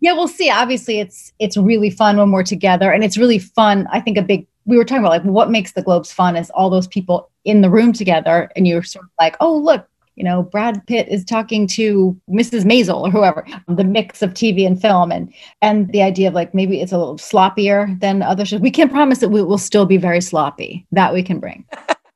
Yeah, 0.00 0.12
we'll 0.12 0.28
see. 0.28 0.50
Obviously, 0.50 1.00
it's 1.00 1.32
it's 1.38 1.56
really 1.56 1.90
fun 1.90 2.16
when 2.16 2.30
we're 2.30 2.42
together, 2.42 2.90
and 2.90 3.04
it's 3.04 3.18
really 3.18 3.38
fun. 3.38 3.86
I 3.92 4.00
think 4.00 4.16
a 4.18 4.22
big 4.22 4.46
we 4.64 4.76
were 4.76 4.84
talking 4.84 5.02
about 5.02 5.10
like 5.10 5.22
what 5.24 5.50
makes 5.50 5.72
the 5.72 5.82
Globes 5.82 6.12
fun 6.12 6.36
is 6.36 6.50
all 6.50 6.70
those 6.70 6.86
people 6.86 7.30
in 7.44 7.60
the 7.60 7.70
room 7.70 7.92
together, 7.92 8.50
and 8.56 8.66
you're 8.66 8.82
sort 8.82 9.04
of 9.04 9.10
like, 9.20 9.36
oh 9.40 9.56
look, 9.56 9.86
you 10.22 10.28
know, 10.28 10.44
Brad 10.44 10.86
Pitt 10.86 11.08
is 11.08 11.24
talking 11.24 11.66
to 11.66 12.16
Mrs. 12.30 12.62
Maisel 12.62 13.08
or 13.08 13.10
whoever. 13.10 13.44
The 13.66 13.82
mix 13.82 14.22
of 14.22 14.34
TV 14.34 14.64
and 14.64 14.80
film, 14.80 15.10
and 15.10 15.34
and 15.62 15.90
the 15.90 16.00
idea 16.00 16.28
of 16.28 16.34
like 16.34 16.54
maybe 16.54 16.80
it's 16.80 16.92
a 16.92 16.96
little 16.98 17.18
sloppier 17.18 17.98
than 17.98 18.22
other 18.22 18.44
shows. 18.44 18.60
We 18.60 18.70
can 18.70 18.88
promise 18.88 19.18
that 19.18 19.30
we 19.30 19.42
will 19.42 19.58
still 19.58 19.84
be 19.84 19.96
very 19.96 20.20
sloppy. 20.20 20.86
That 20.92 21.12
we 21.12 21.24
can 21.24 21.40
bring. 21.40 21.66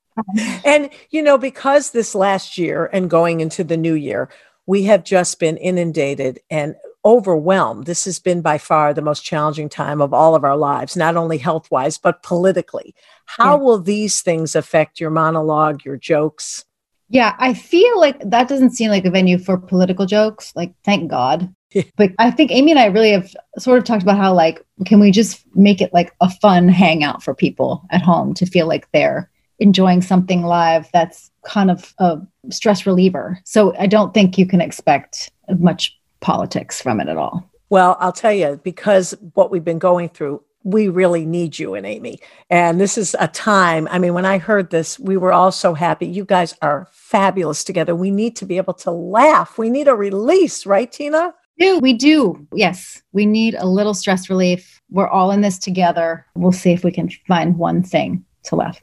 and 0.64 0.88
you 1.10 1.20
know, 1.20 1.36
because 1.36 1.90
this 1.90 2.14
last 2.14 2.56
year 2.56 2.88
and 2.92 3.10
going 3.10 3.40
into 3.40 3.64
the 3.64 3.76
new 3.76 3.94
year, 3.94 4.28
we 4.66 4.84
have 4.84 5.02
just 5.02 5.40
been 5.40 5.56
inundated 5.56 6.38
and 6.48 6.76
overwhelmed. 7.04 7.86
This 7.86 8.04
has 8.04 8.20
been 8.20 8.40
by 8.40 8.58
far 8.58 8.94
the 8.94 9.02
most 9.02 9.25
challenging 9.25 9.68
time 9.68 10.00
of 10.00 10.14
all 10.14 10.36
of 10.36 10.44
our 10.44 10.56
lives, 10.56 10.96
not 10.96 11.16
only 11.16 11.38
health 11.38 11.72
wise, 11.72 11.98
but 11.98 12.22
politically. 12.22 12.94
How 13.25 13.56
yeah. 13.56 13.64
will 13.64 13.80
these 13.80 14.20
things 14.20 14.54
affect 14.54 15.00
your 15.00 15.10
monologue, 15.10 15.84
your 15.84 15.96
jokes? 15.96 16.65
Yeah, 17.08 17.36
I 17.38 17.54
feel 17.54 18.00
like 18.00 18.18
that 18.28 18.48
doesn't 18.48 18.70
seem 18.70 18.90
like 18.90 19.04
a 19.04 19.10
venue 19.10 19.38
for 19.38 19.56
political 19.56 20.06
jokes. 20.06 20.52
Like, 20.56 20.75
thank 20.84 21.10
God. 21.10 21.54
but 21.96 22.12
I 22.18 22.30
think 22.30 22.50
Amy 22.50 22.72
and 22.72 22.80
I 22.80 22.86
really 22.86 23.12
have 23.12 23.34
sort 23.58 23.78
of 23.78 23.84
talked 23.84 24.02
about 24.02 24.16
how, 24.16 24.34
like, 24.34 24.64
can 24.86 24.99
we 24.99 25.10
just 25.10 25.45
make 25.54 25.80
it 25.80 25.92
like 25.95 26.12
a 26.21 26.28
fun 26.28 26.69
hangout 26.69 27.23
for 27.23 27.34
people 27.34 27.84
at 27.90 28.02
home 28.02 28.34
to 28.34 28.47
feel 28.47 28.66
like 28.66 28.90
they're 28.92 29.30
enjoying 29.58 30.02
something 30.02 30.42
live 30.42 30.88
that's 30.92 31.30
kind 31.45 31.71
of 31.71 31.95
a 31.99 32.19
stress 32.50 32.86
reliever. 32.86 33.38
So 33.45 33.76
I 33.78 33.86
don't 33.86 34.12
think 34.12 34.36
you 34.36 34.47
can 34.47 34.60
expect 34.60 35.30
much 35.58 35.99
politics 36.21 36.80
from 36.82 37.00
it 37.00 37.08
at 37.08 37.16
all. 37.16 37.49
Well, 37.69 37.97
I'll 38.00 38.12
tell 38.12 38.32
you, 38.32 38.60
because 38.62 39.14
what 39.34 39.50
we've 39.50 39.64
been 39.64 39.78
going 39.78 40.08
through, 40.08 40.42
we 40.66 40.88
really 40.88 41.24
need 41.24 41.60
you 41.60 41.74
and 41.74 41.86
Amy. 41.86 42.18
And 42.50 42.80
this 42.80 42.98
is 42.98 43.14
a 43.20 43.28
time, 43.28 43.86
I 43.88 44.00
mean, 44.00 44.14
when 44.14 44.26
I 44.26 44.38
heard 44.38 44.70
this, 44.70 44.98
we 44.98 45.16
were 45.16 45.32
all 45.32 45.52
so 45.52 45.74
happy. 45.74 46.06
You 46.06 46.24
guys 46.24 46.56
are 46.60 46.88
fabulous 46.90 47.62
together. 47.62 47.94
We 47.94 48.10
need 48.10 48.34
to 48.34 48.44
be 48.44 48.56
able 48.56 48.74
to 48.74 48.90
laugh. 48.90 49.58
We 49.58 49.70
need 49.70 49.86
a 49.86 49.94
release, 49.94 50.66
right, 50.66 50.90
Tina? 50.90 51.32
Do 51.60 51.78
we 51.78 51.92
do? 51.92 52.44
Yes, 52.52 53.00
we 53.12 53.26
need 53.26 53.54
a 53.54 53.64
little 53.64 53.94
stress 53.94 54.28
relief. 54.28 54.82
We're 54.90 55.08
all 55.08 55.30
in 55.30 55.40
this 55.40 55.56
together. 55.56 56.26
We'll 56.34 56.50
see 56.50 56.72
if 56.72 56.82
we 56.82 56.90
can 56.90 57.10
find 57.28 57.56
one 57.56 57.84
thing 57.84 58.24
to 58.46 58.56
laugh. 58.56 58.82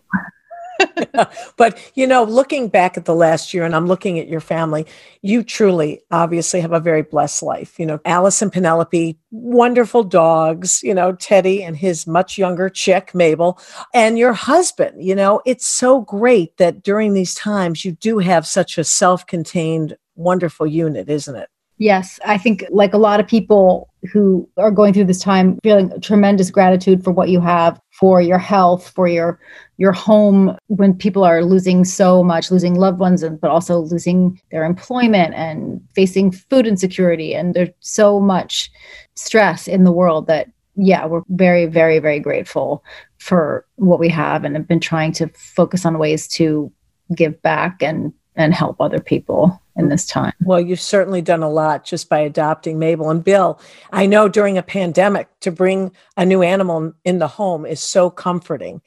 but 1.57 1.77
you 1.95 2.07
know, 2.07 2.23
looking 2.23 2.67
back 2.67 2.97
at 2.97 3.05
the 3.05 3.15
last 3.15 3.53
year 3.53 3.63
and 3.63 3.75
I'm 3.75 3.87
looking 3.87 4.19
at 4.19 4.27
your 4.27 4.39
family, 4.39 4.85
you 5.21 5.43
truly 5.43 6.01
obviously 6.11 6.61
have 6.61 6.71
a 6.71 6.79
very 6.79 7.01
blessed 7.01 7.43
life. 7.43 7.79
You 7.79 7.85
know, 7.85 7.99
Alice 8.05 8.41
and 8.41 8.51
Penelope, 8.51 9.17
wonderful 9.31 10.03
dogs, 10.03 10.81
you 10.83 10.93
know, 10.93 11.13
Teddy 11.13 11.63
and 11.63 11.77
his 11.77 12.07
much 12.07 12.37
younger 12.37 12.69
chick, 12.69 13.13
Mabel, 13.13 13.59
and 13.93 14.17
your 14.17 14.33
husband. 14.33 15.03
You 15.03 15.15
know, 15.15 15.41
it's 15.45 15.67
so 15.67 16.01
great 16.01 16.57
that 16.57 16.83
during 16.83 17.13
these 17.13 17.35
times 17.35 17.85
you 17.85 17.93
do 17.93 18.19
have 18.19 18.45
such 18.47 18.77
a 18.77 18.83
self 18.83 19.25
contained, 19.25 19.95
wonderful 20.15 20.67
unit, 20.67 21.09
isn't 21.09 21.35
it? 21.35 21.49
Yes, 21.77 22.19
I 22.25 22.37
think 22.37 22.63
like 22.69 22.93
a 22.93 22.97
lot 22.97 23.19
of 23.19 23.27
people 23.27 23.89
who 24.11 24.47
are 24.57 24.71
going 24.71 24.93
through 24.93 25.05
this 25.05 25.21
time 25.21 25.59
feeling 25.63 25.91
tremendous 26.01 26.51
gratitude 26.51 27.03
for 27.03 27.11
what 27.11 27.29
you 27.29 27.41
have, 27.41 27.79
for 27.93 28.21
your 28.21 28.39
health, 28.39 28.89
for 28.89 29.07
your 29.07 29.39
your 29.77 29.91
home 29.91 30.57
when 30.67 30.93
people 30.93 31.23
are 31.23 31.43
losing 31.43 31.85
so 31.85 32.23
much, 32.23 32.51
losing 32.51 32.75
loved 32.75 32.99
ones 32.99 33.23
and 33.23 33.39
but 33.39 33.51
also 33.51 33.79
losing 33.79 34.41
their 34.51 34.65
employment 34.65 35.33
and 35.35 35.81
facing 35.95 36.31
food 36.31 36.65
insecurity 36.65 37.33
and 37.33 37.53
there's 37.53 37.69
so 37.79 38.19
much 38.19 38.71
stress 39.15 39.67
in 39.67 39.83
the 39.83 39.91
world 39.91 40.27
that 40.27 40.47
yeah, 40.75 41.05
we're 41.05 41.21
very 41.29 41.67
very 41.67 41.99
very 41.99 42.19
grateful 42.19 42.83
for 43.19 43.65
what 43.75 43.99
we 43.99 44.09
have 44.09 44.43
and 44.43 44.55
have 44.55 44.67
been 44.67 44.79
trying 44.79 45.11
to 45.13 45.27
focus 45.29 45.85
on 45.85 45.99
ways 45.99 46.27
to 46.27 46.71
give 47.15 47.39
back 47.43 47.81
and 47.83 48.11
and 48.35 48.53
help 48.53 48.81
other 48.81 48.99
people 48.99 49.61
in 49.75 49.89
this 49.89 50.05
time. 50.05 50.33
Well, 50.43 50.61
you've 50.61 50.79
certainly 50.79 51.21
done 51.21 51.43
a 51.43 51.49
lot 51.49 51.83
just 51.83 52.09
by 52.09 52.19
adopting 52.19 52.79
Mabel 52.79 53.09
and 53.09 53.23
Bill. 53.23 53.59
I 53.91 54.05
know 54.05 54.27
during 54.27 54.57
a 54.57 54.63
pandemic 54.63 55.27
to 55.41 55.51
bring 55.51 55.91
a 56.15 56.25
new 56.25 56.41
animal 56.41 56.93
in 57.03 57.19
the 57.19 57.27
home 57.27 57.65
is 57.65 57.79
so 57.79 58.09
comforting. 58.09 58.81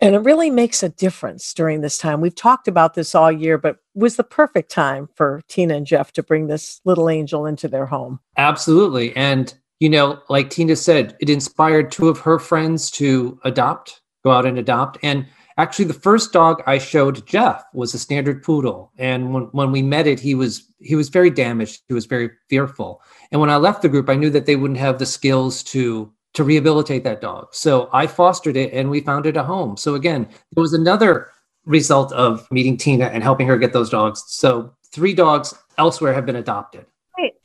And 0.00 0.14
it 0.14 0.20
really 0.20 0.48
makes 0.48 0.84
a 0.84 0.90
difference 0.90 1.52
during 1.52 1.80
this 1.80 1.98
time. 1.98 2.20
We've 2.20 2.34
talked 2.34 2.68
about 2.68 2.94
this 2.94 3.16
all 3.16 3.32
year, 3.32 3.58
but 3.58 3.78
was 3.94 4.14
the 4.14 4.22
perfect 4.22 4.70
time 4.70 5.08
for 5.16 5.42
Tina 5.48 5.74
and 5.74 5.86
Jeff 5.86 6.12
to 6.12 6.22
bring 6.22 6.46
this 6.46 6.80
little 6.84 7.10
angel 7.10 7.46
into 7.46 7.66
their 7.66 7.86
home. 7.86 8.20
Absolutely. 8.36 9.14
And, 9.16 9.52
you 9.80 9.88
know, 9.88 10.20
like 10.28 10.50
Tina 10.50 10.76
said, 10.76 11.16
it 11.20 11.28
inspired 11.28 11.90
two 11.90 12.08
of 12.08 12.20
her 12.20 12.38
friends 12.38 12.92
to 12.92 13.40
adopt, 13.42 14.00
go 14.24 14.30
out 14.30 14.46
and 14.46 14.56
adopt. 14.56 14.98
And 15.02 15.26
Actually, 15.58 15.86
the 15.86 15.94
first 15.94 16.32
dog 16.32 16.62
I 16.66 16.78
showed 16.78 17.26
Jeff 17.26 17.64
was 17.74 17.92
a 17.92 17.98
standard 17.98 18.44
poodle, 18.44 18.92
and 18.96 19.34
when, 19.34 19.42
when 19.50 19.72
we 19.72 19.82
met 19.82 20.06
it, 20.06 20.20
he 20.20 20.36
was 20.36 20.72
he 20.78 20.94
was 20.94 21.08
very 21.08 21.30
damaged. 21.30 21.82
He 21.88 21.94
was 21.94 22.06
very 22.06 22.30
fearful. 22.48 23.02
And 23.32 23.40
when 23.40 23.50
I 23.50 23.56
left 23.56 23.82
the 23.82 23.88
group, 23.88 24.08
I 24.08 24.14
knew 24.14 24.30
that 24.30 24.46
they 24.46 24.54
wouldn't 24.54 24.78
have 24.78 24.98
the 24.98 25.06
skills 25.06 25.64
to 25.64 26.12
to 26.34 26.44
rehabilitate 26.44 27.02
that 27.04 27.20
dog. 27.20 27.48
So 27.52 27.90
I 27.92 28.06
fostered 28.06 28.56
it, 28.56 28.72
and 28.72 28.88
we 28.88 29.00
found 29.00 29.26
it 29.26 29.36
a 29.36 29.42
home. 29.42 29.76
So 29.76 29.96
again, 29.96 30.28
it 30.56 30.60
was 30.60 30.74
another 30.74 31.30
result 31.64 32.12
of 32.12 32.48
meeting 32.52 32.76
Tina 32.76 33.06
and 33.06 33.24
helping 33.24 33.48
her 33.48 33.58
get 33.58 33.72
those 33.72 33.90
dogs. 33.90 34.22
So 34.28 34.72
three 34.92 35.12
dogs 35.12 35.54
elsewhere 35.76 36.14
have 36.14 36.24
been 36.24 36.36
adopted. 36.36 36.86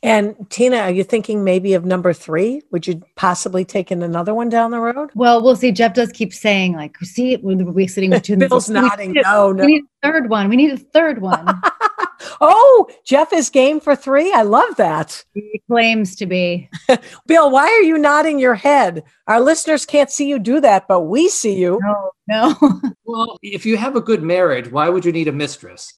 And 0.02 0.34
Tina, 0.50 0.78
are 0.78 0.90
you 0.90 1.04
thinking 1.04 1.44
maybe 1.44 1.74
of 1.74 1.84
number 1.84 2.12
three? 2.12 2.62
Would 2.70 2.86
you 2.86 3.02
possibly 3.16 3.64
take 3.64 3.90
in 3.90 4.02
another 4.02 4.34
one 4.34 4.48
down 4.48 4.70
the 4.70 4.80
road? 4.80 5.10
Well, 5.14 5.42
we'll 5.42 5.56
see. 5.56 5.72
Jeff 5.72 5.94
does 5.94 6.12
keep 6.12 6.32
saying, 6.32 6.74
like, 6.74 6.96
see, 6.98 7.36
we're 7.36 7.88
sitting 7.88 8.10
with 8.10 8.22
two. 8.22 8.36
Bill's 8.48 8.70
nodding. 8.70 9.12
No, 9.12 9.52
no. 9.52 9.64
We 9.64 9.72
need 9.72 9.84
a 9.84 10.06
third 10.06 10.28
one. 10.30 10.48
We 10.48 10.56
need 10.56 10.72
a 10.72 10.76
third 10.76 11.20
one. 11.20 11.60
oh, 12.40 12.88
Jeff 13.04 13.32
is 13.32 13.50
game 13.50 13.80
for 13.80 13.96
three. 13.96 14.32
I 14.32 14.42
love 14.42 14.76
that. 14.76 15.24
He 15.34 15.62
claims 15.68 16.16
to 16.16 16.26
be. 16.26 16.68
Bill, 17.26 17.50
why 17.50 17.66
are 17.66 17.82
you 17.82 17.98
nodding 17.98 18.38
your 18.38 18.54
head? 18.54 19.02
Our 19.26 19.40
listeners 19.40 19.86
can't 19.86 20.10
see 20.10 20.28
you 20.28 20.38
do 20.38 20.60
that, 20.60 20.86
but 20.86 21.02
we 21.02 21.28
see 21.28 21.56
you. 21.56 21.80
No, 21.82 22.10
no. 22.28 22.80
well, 23.04 23.38
if 23.42 23.64
you 23.66 23.76
have 23.76 23.96
a 23.96 24.00
good 24.00 24.22
marriage, 24.22 24.70
why 24.70 24.88
would 24.88 25.04
you 25.04 25.12
need 25.12 25.28
a 25.28 25.32
mistress? 25.32 25.94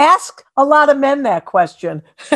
Ask 0.00 0.42
a 0.56 0.64
lot 0.64 0.88
of 0.88 0.98
men 0.98 1.22
that 1.24 1.44
question. 1.44 2.02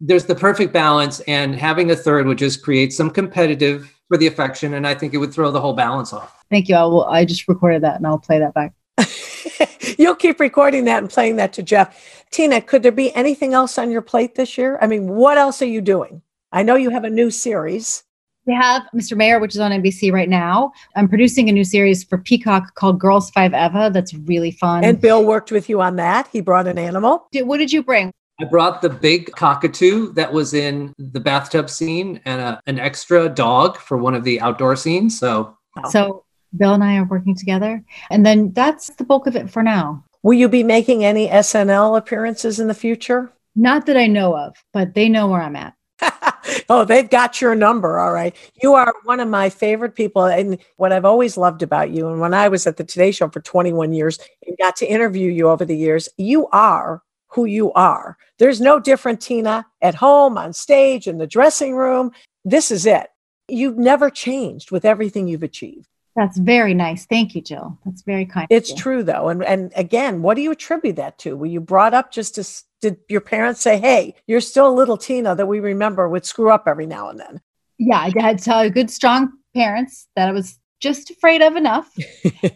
there's 0.00 0.26
the 0.26 0.34
perfect 0.34 0.72
balance, 0.72 1.20
and 1.20 1.54
having 1.54 1.90
a 1.90 1.96
third 1.96 2.26
would 2.26 2.38
just 2.38 2.62
create 2.62 2.92
some 2.92 3.10
competitive 3.10 3.94
for 4.08 4.16
the 4.16 4.26
affection, 4.26 4.74
and 4.74 4.86
I 4.86 4.94
think 4.94 5.14
it 5.14 5.18
would 5.18 5.32
throw 5.32 5.50
the 5.50 5.60
whole 5.60 5.74
balance 5.74 6.12
off. 6.12 6.44
Thank 6.50 6.68
you. 6.68 6.76
I 6.76 6.84
will. 6.84 7.04
I 7.04 7.24
just 7.24 7.48
recorded 7.48 7.82
that, 7.82 7.96
and 7.96 8.06
I'll 8.06 8.18
play 8.18 8.38
that 8.38 8.54
back. 8.54 8.74
You'll 9.98 10.16
keep 10.16 10.40
recording 10.40 10.84
that 10.84 10.98
and 10.98 11.10
playing 11.10 11.36
that 11.36 11.52
to 11.54 11.62
Jeff. 11.62 12.24
Tina, 12.30 12.60
could 12.60 12.82
there 12.82 12.92
be 12.92 13.14
anything 13.14 13.54
else 13.54 13.78
on 13.78 13.90
your 13.90 14.02
plate 14.02 14.34
this 14.34 14.58
year? 14.58 14.78
I 14.82 14.86
mean, 14.86 15.08
what 15.08 15.38
else 15.38 15.62
are 15.62 15.66
you 15.66 15.80
doing? 15.80 16.22
I 16.50 16.62
know 16.62 16.74
you 16.74 16.90
have 16.90 17.04
a 17.04 17.10
new 17.10 17.30
series. 17.30 18.04
We 18.46 18.54
have 18.54 18.82
Mr. 18.94 19.16
Mayor, 19.16 19.38
which 19.38 19.54
is 19.54 19.60
on 19.60 19.70
NBC 19.70 20.12
right 20.12 20.28
now. 20.28 20.72
I'm 20.96 21.08
producing 21.08 21.48
a 21.48 21.52
new 21.52 21.64
series 21.64 22.02
for 22.02 22.18
Peacock 22.18 22.74
called 22.74 22.98
Girls 22.98 23.30
Five 23.30 23.54
Eva. 23.54 23.90
That's 23.92 24.14
really 24.14 24.50
fun. 24.50 24.82
And 24.82 25.00
Bill 25.00 25.24
worked 25.24 25.52
with 25.52 25.68
you 25.68 25.80
on 25.80 25.96
that. 25.96 26.28
He 26.32 26.40
brought 26.40 26.66
an 26.66 26.76
animal. 26.76 27.28
what 27.32 27.58
did 27.58 27.72
you 27.72 27.84
bring? 27.84 28.12
I 28.40 28.44
brought 28.44 28.82
the 28.82 28.88
big 28.88 29.30
cockatoo 29.32 30.12
that 30.14 30.32
was 30.32 30.54
in 30.54 30.92
the 30.98 31.20
bathtub 31.20 31.70
scene 31.70 32.20
and 32.24 32.40
a, 32.40 32.60
an 32.66 32.80
extra 32.80 33.28
dog 33.28 33.78
for 33.78 33.96
one 33.96 34.14
of 34.14 34.24
the 34.24 34.40
outdoor 34.40 34.74
scenes. 34.74 35.16
So, 35.16 35.56
so 35.90 36.24
Bill 36.56 36.74
and 36.74 36.82
I 36.82 36.96
are 36.96 37.04
working 37.04 37.36
together. 37.36 37.84
And 38.10 38.26
then 38.26 38.52
that's 38.52 38.88
the 38.96 39.04
bulk 39.04 39.28
of 39.28 39.36
it 39.36 39.50
for 39.50 39.62
now. 39.62 40.04
Will 40.24 40.34
you 40.34 40.48
be 40.48 40.64
making 40.64 41.04
any 41.04 41.28
SNL 41.28 41.96
appearances 41.96 42.58
in 42.58 42.66
the 42.66 42.74
future? 42.74 43.32
Not 43.54 43.86
that 43.86 43.96
I 43.96 44.06
know 44.06 44.36
of, 44.36 44.56
but 44.72 44.94
they 44.94 45.08
know 45.08 45.28
where 45.28 45.42
I'm 45.42 45.56
at. 45.56 45.74
oh, 46.72 46.86
they've 46.86 47.10
got 47.10 47.38
your 47.40 47.54
number. 47.54 47.98
All 47.98 48.12
right. 48.12 48.34
You 48.62 48.72
are 48.72 48.94
one 49.04 49.20
of 49.20 49.28
my 49.28 49.50
favorite 49.50 49.94
people. 49.94 50.24
And 50.24 50.58
what 50.76 50.90
I've 50.90 51.04
always 51.04 51.36
loved 51.36 51.62
about 51.62 51.90
you, 51.90 52.08
and 52.08 52.18
when 52.18 52.32
I 52.32 52.48
was 52.48 52.66
at 52.66 52.78
the 52.78 52.84
Today 52.84 53.10
Show 53.10 53.28
for 53.28 53.40
21 53.40 53.92
years 53.92 54.18
and 54.46 54.56
got 54.56 54.76
to 54.76 54.86
interview 54.86 55.30
you 55.30 55.50
over 55.50 55.66
the 55.66 55.76
years, 55.76 56.08
you 56.16 56.48
are 56.48 57.02
who 57.28 57.44
you 57.44 57.72
are. 57.74 58.16
There's 58.38 58.60
no 58.60 58.80
different 58.80 59.20
Tina 59.20 59.66
at 59.82 59.94
home, 59.94 60.38
on 60.38 60.54
stage, 60.54 61.06
in 61.06 61.18
the 61.18 61.26
dressing 61.26 61.74
room. 61.74 62.10
This 62.44 62.70
is 62.70 62.86
it. 62.86 63.08
You've 63.48 63.78
never 63.78 64.08
changed 64.08 64.70
with 64.70 64.86
everything 64.86 65.28
you've 65.28 65.42
achieved. 65.42 65.88
That's 66.14 66.36
very 66.36 66.74
nice. 66.74 67.06
Thank 67.06 67.34
you, 67.34 67.40
Jill. 67.40 67.78
That's 67.84 68.02
very 68.02 68.26
kind. 68.26 68.46
It's 68.50 68.74
true 68.74 69.02
though. 69.02 69.28
And 69.28 69.42
and 69.44 69.72
again, 69.76 70.22
what 70.22 70.34
do 70.34 70.42
you 70.42 70.50
attribute 70.50 70.96
that 70.96 71.18
to? 71.18 71.36
Were 71.36 71.46
you 71.46 71.60
brought 71.60 71.94
up 71.94 72.12
just 72.12 72.34
to 72.34 72.44
did 72.82 72.98
your 73.08 73.20
parents 73.20 73.60
say, 73.60 73.78
"Hey, 73.78 74.16
you're 74.26 74.40
still 74.40 74.68
a 74.68 74.74
little 74.74 74.96
Tina 74.96 75.34
that 75.34 75.46
we 75.46 75.60
remember 75.60 76.08
would 76.08 76.26
screw 76.26 76.50
up 76.50 76.64
every 76.66 76.86
now 76.86 77.08
and 77.08 77.18
then"? 77.18 77.40
Yeah, 77.78 77.98
I 77.98 78.12
had 78.20 78.46
uh, 78.46 78.68
good 78.68 78.90
strong 78.90 79.32
parents 79.54 80.08
that 80.16 80.28
I 80.28 80.32
was 80.32 80.58
just 80.80 81.10
afraid 81.10 81.40
of 81.40 81.56
enough. 81.56 81.90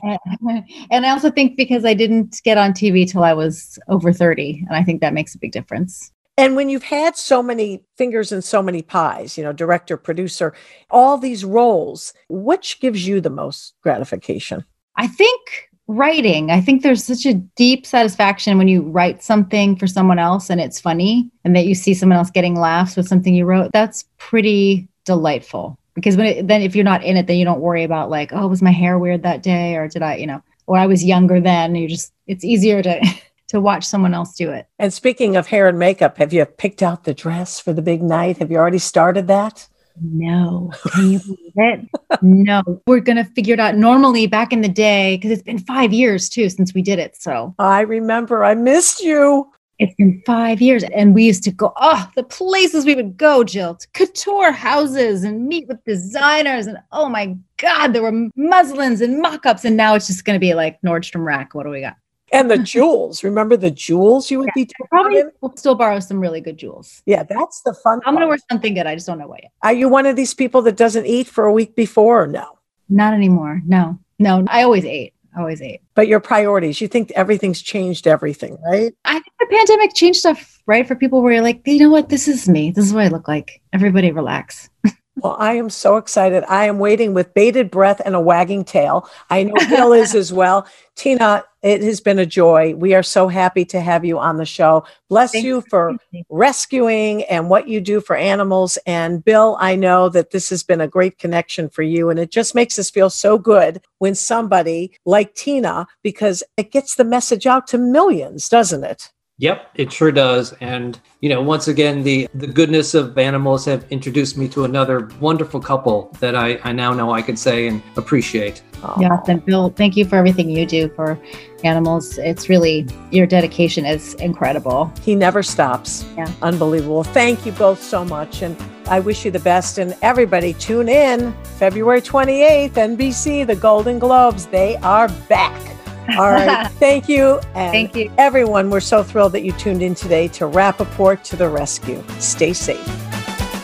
and, 0.02 0.18
and 0.90 1.06
I 1.06 1.10
also 1.10 1.30
think 1.30 1.56
because 1.56 1.84
I 1.84 1.94
didn't 1.94 2.40
get 2.44 2.58
on 2.58 2.72
TV 2.72 3.10
till 3.10 3.24
I 3.24 3.32
was 3.32 3.78
over 3.88 4.12
30, 4.12 4.64
and 4.68 4.76
I 4.76 4.82
think 4.82 5.00
that 5.00 5.14
makes 5.14 5.34
a 5.34 5.38
big 5.38 5.52
difference. 5.52 6.12
And 6.38 6.54
when 6.54 6.68
you've 6.68 6.82
had 6.82 7.16
so 7.16 7.42
many 7.42 7.84
fingers 7.96 8.30
in 8.30 8.42
so 8.42 8.62
many 8.62 8.82
pies, 8.82 9.38
you 9.38 9.44
know, 9.44 9.52
director, 9.52 9.96
producer, 9.96 10.54
all 10.90 11.16
these 11.16 11.44
roles, 11.44 12.12
which 12.28 12.78
gives 12.80 13.06
you 13.06 13.20
the 13.20 13.30
most 13.30 13.74
gratification? 13.82 14.64
I 14.96 15.06
think 15.06 15.70
writing. 15.88 16.50
I 16.50 16.60
think 16.60 16.82
there's 16.82 17.04
such 17.04 17.26
a 17.26 17.34
deep 17.34 17.86
satisfaction 17.86 18.58
when 18.58 18.68
you 18.68 18.82
write 18.82 19.22
something 19.22 19.76
for 19.76 19.86
someone 19.86 20.18
else 20.18 20.50
and 20.50 20.60
it's 20.60 20.80
funny 20.80 21.30
and 21.44 21.54
that 21.54 21.66
you 21.66 21.74
see 21.74 21.94
someone 21.94 22.18
else 22.18 22.30
getting 22.30 22.58
laughs 22.58 22.96
with 22.96 23.08
something 23.08 23.34
you 23.34 23.44
wrote. 23.44 23.70
That's 23.72 24.04
pretty 24.18 24.88
delightful 25.04 25.78
because 25.94 26.16
when 26.16 26.26
it, 26.26 26.48
then 26.48 26.62
if 26.62 26.74
you're 26.74 26.84
not 26.84 27.04
in 27.04 27.16
it, 27.16 27.28
then 27.28 27.36
you 27.36 27.44
don't 27.44 27.60
worry 27.60 27.84
about 27.84 28.10
like, 28.10 28.32
oh, 28.32 28.48
was 28.48 28.62
my 28.62 28.72
hair 28.72 28.98
weird 28.98 29.22
that 29.22 29.42
day 29.42 29.76
or 29.76 29.86
did 29.86 30.02
I, 30.02 30.16
you 30.16 30.26
know, 30.26 30.42
or 30.66 30.76
I 30.76 30.86
was 30.86 31.04
younger 31.04 31.40
then. 31.40 31.76
You 31.76 31.88
just 31.88 32.12
it's 32.26 32.44
easier 32.44 32.82
to 32.82 33.00
to 33.48 33.60
watch 33.60 33.84
someone 33.84 34.14
else 34.14 34.34
do 34.34 34.50
it. 34.50 34.66
And 34.78 34.92
speaking 34.92 35.36
of 35.36 35.46
hair 35.46 35.68
and 35.68 35.78
makeup, 35.78 36.18
have 36.18 36.32
you 36.32 36.44
picked 36.44 36.82
out 36.82 37.04
the 37.04 37.14
dress 37.14 37.60
for 37.60 37.72
the 37.72 37.82
big 37.82 38.02
night? 38.02 38.38
Have 38.38 38.50
you 38.50 38.58
already 38.58 38.78
started 38.78 39.26
that? 39.28 39.68
No. 40.02 40.70
Can 40.92 41.10
you 41.12 41.20
believe 41.20 41.52
it? 41.56 41.88
no. 42.22 42.62
We're 42.86 43.00
going 43.00 43.16
to 43.16 43.24
figure 43.24 43.54
it 43.54 43.60
out. 43.60 43.76
Normally, 43.76 44.26
back 44.26 44.52
in 44.52 44.60
the 44.60 44.68
day, 44.68 45.16
because 45.16 45.30
it's 45.30 45.42
been 45.42 45.58
five 45.58 45.92
years 45.92 46.28
too 46.28 46.48
since 46.48 46.74
we 46.74 46.82
did 46.82 46.98
it. 46.98 47.16
So 47.20 47.54
I 47.58 47.80
remember 47.80 48.44
I 48.44 48.54
missed 48.54 49.02
you. 49.02 49.50
It's 49.78 49.94
been 49.96 50.22
five 50.24 50.62
years. 50.62 50.84
And 50.94 51.14
we 51.14 51.24
used 51.24 51.42
to 51.44 51.50
go, 51.50 51.72
oh, 51.76 52.08
the 52.16 52.22
places 52.22 52.86
we 52.86 52.94
would 52.94 53.16
go, 53.16 53.44
Jill, 53.44 53.74
to 53.74 53.88
couture 53.92 54.50
houses 54.50 55.22
and 55.22 55.46
meet 55.46 55.68
with 55.68 55.84
designers. 55.84 56.66
And 56.66 56.78
oh 56.92 57.08
my 57.08 57.36
God, 57.58 57.88
there 57.88 58.02
were 58.02 58.28
muslins 58.36 59.02
and 59.02 59.20
mock 59.20 59.44
ups. 59.44 59.64
And 59.64 59.76
now 59.76 59.94
it's 59.94 60.06
just 60.06 60.24
going 60.24 60.36
to 60.36 60.40
be 60.40 60.54
like 60.54 60.80
Nordstrom 60.80 61.26
Rack. 61.26 61.54
What 61.54 61.64
do 61.64 61.70
we 61.70 61.80
got? 61.82 61.96
And 62.36 62.50
the 62.50 62.58
jewels. 62.74 63.24
Remember 63.24 63.56
the 63.56 63.70
jewels 63.70 64.30
you 64.30 64.38
would 64.38 64.50
yeah, 64.56 64.64
be 64.64 64.70
probably 64.90 65.22
will 65.40 65.56
still 65.56 65.74
borrow 65.74 66.00
some 66.00 66.20
really 66.20 66.40
good 66.40 66.56
jewels. 66.56 67.02
Yeah, 67.06 67.22
that's 67.22 67.62
the 67.62 67.74
fun. 67.74 68.00
I'm 68.04 68.14
gonna 68.14 68.28
wear 68.28 68.38
something 68.50 68.74
good. 68.74 68.86
I 68.86 68.94
just 68.94 69.06
don't 69.06 69.18
know 69.18 69.26
what 69.26 69.42
yet. 69.42 69.52
Are 69.62 69.72
you 69.72 69.88
one 69.88 70.06
of 70.06 70.16
these 70.16 70.34
people 70.34 70.62
that 70.62 70.76
doesn't 70.76 71.06
eat 71.06 71.26
for 71.26 71.44
a 71.44 71.52
week 71.52 71.74
before 71.74 72.22
or 72.22 72.26
no? 72.26 72.58
Not 72.88 73.14
anymore. 73.14 73.62
No, 73.66 73.98
no. 74.18 74.44
I 74.48 74.62
always 74.62 74.84
ate. 74.84 75.14
I 75.36 75.40
always 75.40 75.60
ate. 75.60 75.80
But 75.94 76.08
your 76.08 76.20
priorities, 76.20 76.80
you 76.80 76.88
think 76.88 77.10
everything's 77.12 77.60
changed 77.60 78.06
everything, 78.06 78.56
right? 78.64 78.94
I 79.04 79.12
think 79.12 79.32
the 79.38 79.46
pandemic 79.50 79.94
changed 79.94 80.20
stuff, 80.20 80.62
right? 80.66 80.86
For 80.86 80.94
people 80.94 81.20
where 81.20 81.34
you're 81.34 81.42
like, 81.42 81.60
you 81.66 81.78
know 81.78 81.90
what, 81.90 82.08
this 82.08 82.26
is 82.26 82.48
me. 82.48 82.70
This 82.70 82.86
is 82.86 82.94
what 82.94 83.04
I 83.04 83.08
look 83.08 83.28
like. 83.28 83.60
Everybody 83.72 84.12
relax. 84.12 84.70
Well, 85.16 85.36
I 85.38 85.54
am 85.54 85.70
so 85.70 85.96
excited. 85.96 86.44
I 86.46 86.66
am 86.66 86.78
waiting 86.78 87.14
with 87.14 87.32
bated 87.32 87.70
breath 87.70 88.02
and 88.04 88.14
a 88.14 88.20
wagging 88.20 88.64
tail. 88.64 89.08
I 89.30 89.44
know 89.44 89.54
Bill 89.70 89.94
is 89.94 90.14
as 90.14 90.30
well. 90.32 90.66
Tina, 90.94 91.42
it 91.62 91.82
has 91.82 92.00
been 92.00 92.18
a 92.18 92.26
joy. 92.26 92.74
We 92.74 92.94
are 92.94 93.02
so 93.02 93.26
happy 93.26 93.64
to 93.66 93.80
have 93.80 94.04
you 94.04 94.18
on 94.18 94.36
the 94.36 94.44
show. 94.44 94.84
Bless 95.08 95.32
Thanks 95.32 95.44
you 95.46 95.62
for 95.70 95.96
rescuing 96.28 97.24
and 97.24 97.48
what 97.48 97.66
you 97.66 97.80
do 97.80 98.02
for 98.02 98.14
animals. 98.14 98.76
And 98.86 99.24
Bill, 99.24 99.56
I 99.58 99.74
know 99.74 100.10
that 100.10 100.32
this 100.32 100.50
has 100.50 100.62
been 100.62 100.82
a 100.82 100.88
great 100.88 101.18
connection 101.18 101.70
for 101.70 101.82
you. 101.82 102.10
And 102.10 102.18
it 102.18 102.30
just 102.30 102.54
makes 102.54 102.78
us 102.78 102.90
feel 102.90 103.08
so 103.08 103.38
good 103.38 103.80
when 103.98 104.14
somebody 104.14 104.92
like 105.06 105.34
Tina, 105.34 105.86
because 106.02 106.42
it 106.58 106.72
gets 106.72 106.96
the 106.96 107.04
message 107.04 107.46
out 107.46 107.66
to 107.68 107.78
millions, 107.78 108.50
doesn't 108.50 108.84
it? 108.84 109.10
Yep, 109.38 109.70
it 109.74 109.92
sure 109.92 110.10
does. 110.10 110.54
And 110.60 110.98
you 111.20 111.28
know, 111.28 111.42
once 111.42 111.68
again, 111.68 112.02
the 112.02 112.26
the 112.34 112.46
goodness 112.46 112.94
of 112.94 113.18
animals 113.18 113.66
have 113.66 113.84
introduced 113.90 114.38
me 114.38 114.48
to 114.48 114.64
another 114.64 115.10
wonderful 115.20 115.60
couple 115.60 116.10
that 116.20 116.34
I, 116.34 116.58
I 116.64 116.72
now 116.72 116.94
know 116.94 117.12
I 117.12 117.20
could 117.20 117.38
say 117.38 117.66
and 117.66 117.82
appreciate. 117.96 118.62
Yeah, 118.98 119.18
and 119.26 119.44
Bill, 119.44 119.70
thank 119.70 119.96
you 119.96 120.04
for 120.04 120.16
everything 120.16 120.48
you 120.48 120.64
do 120.64 120.88
for 120.90 121.18
animals. 121.64 122.18
It's 122.18 122.48
really 122.48 122.86
your 123.10 123.26
dedication 123.26 123.84
is 123.84 124.14
incredible. 124.14 124.92
He 125.02 125.14
never 125.14 125.42
stops. 125.42 126.06
Yeah. 126.16 126.30
Unbelievable. 126.40 127.02
Thank 127.02 127.44
you 127.44 127.52
both 127.52 127.82
so 127.82 128.04
much. 128.04 128.42
And 128.42 128.56
I 128.88 129.00
wish 129.00 129.24
you 129.24 129.30
the 129.30 129.40
best. 129.40 129.78
And 129.78 129.96
everybody 130.02 130.54
tune 130.54 130.88
in 130.88 131.34
February 131.58 132.00
28th, 132.00 132.72
NBC, 132.72 133.46
the 133.46 133.56
Golden 133.56 133.98
Globes. 133.98 134.46
They 134.46 134.76
are 134.78 135.08
back. 135.28 135.75
All 136.10 136.30
right. 136.30 136.66
Thank 136.72 137.08
you. 137.08 137.40
And 137.54 137.72
Thank 137.72 137.96
you. 137.96 138.12
Everyone, 138.18 138.68
we're 138.70 138.80
so 138.80 139.02
thrilled 139.02 139.32
that 139.32 139.42
you 139.42 139.52
tuned 139.52 139.82
in 139.82 139.94
today 139.94 140.28
to 140.28 140.44
Rappaport 140.44 141.22
to 141.24 141.36
the 141.36 141.48
Rescue. 141.48 142.04
Stay 142.18 142.52
safe. 142.52 142.86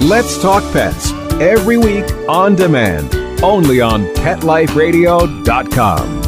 Let's 0.01 0.41
Talk 0.41 0.63
Pets 0.73 1.13
every 1.41 1.77
week 1.77 2.11
on 2.29 2.57
demand, 2.57 3.15
only 3.43 3.81
on 3.81 4.05
PetLifeRadio.com. 4.15 6.22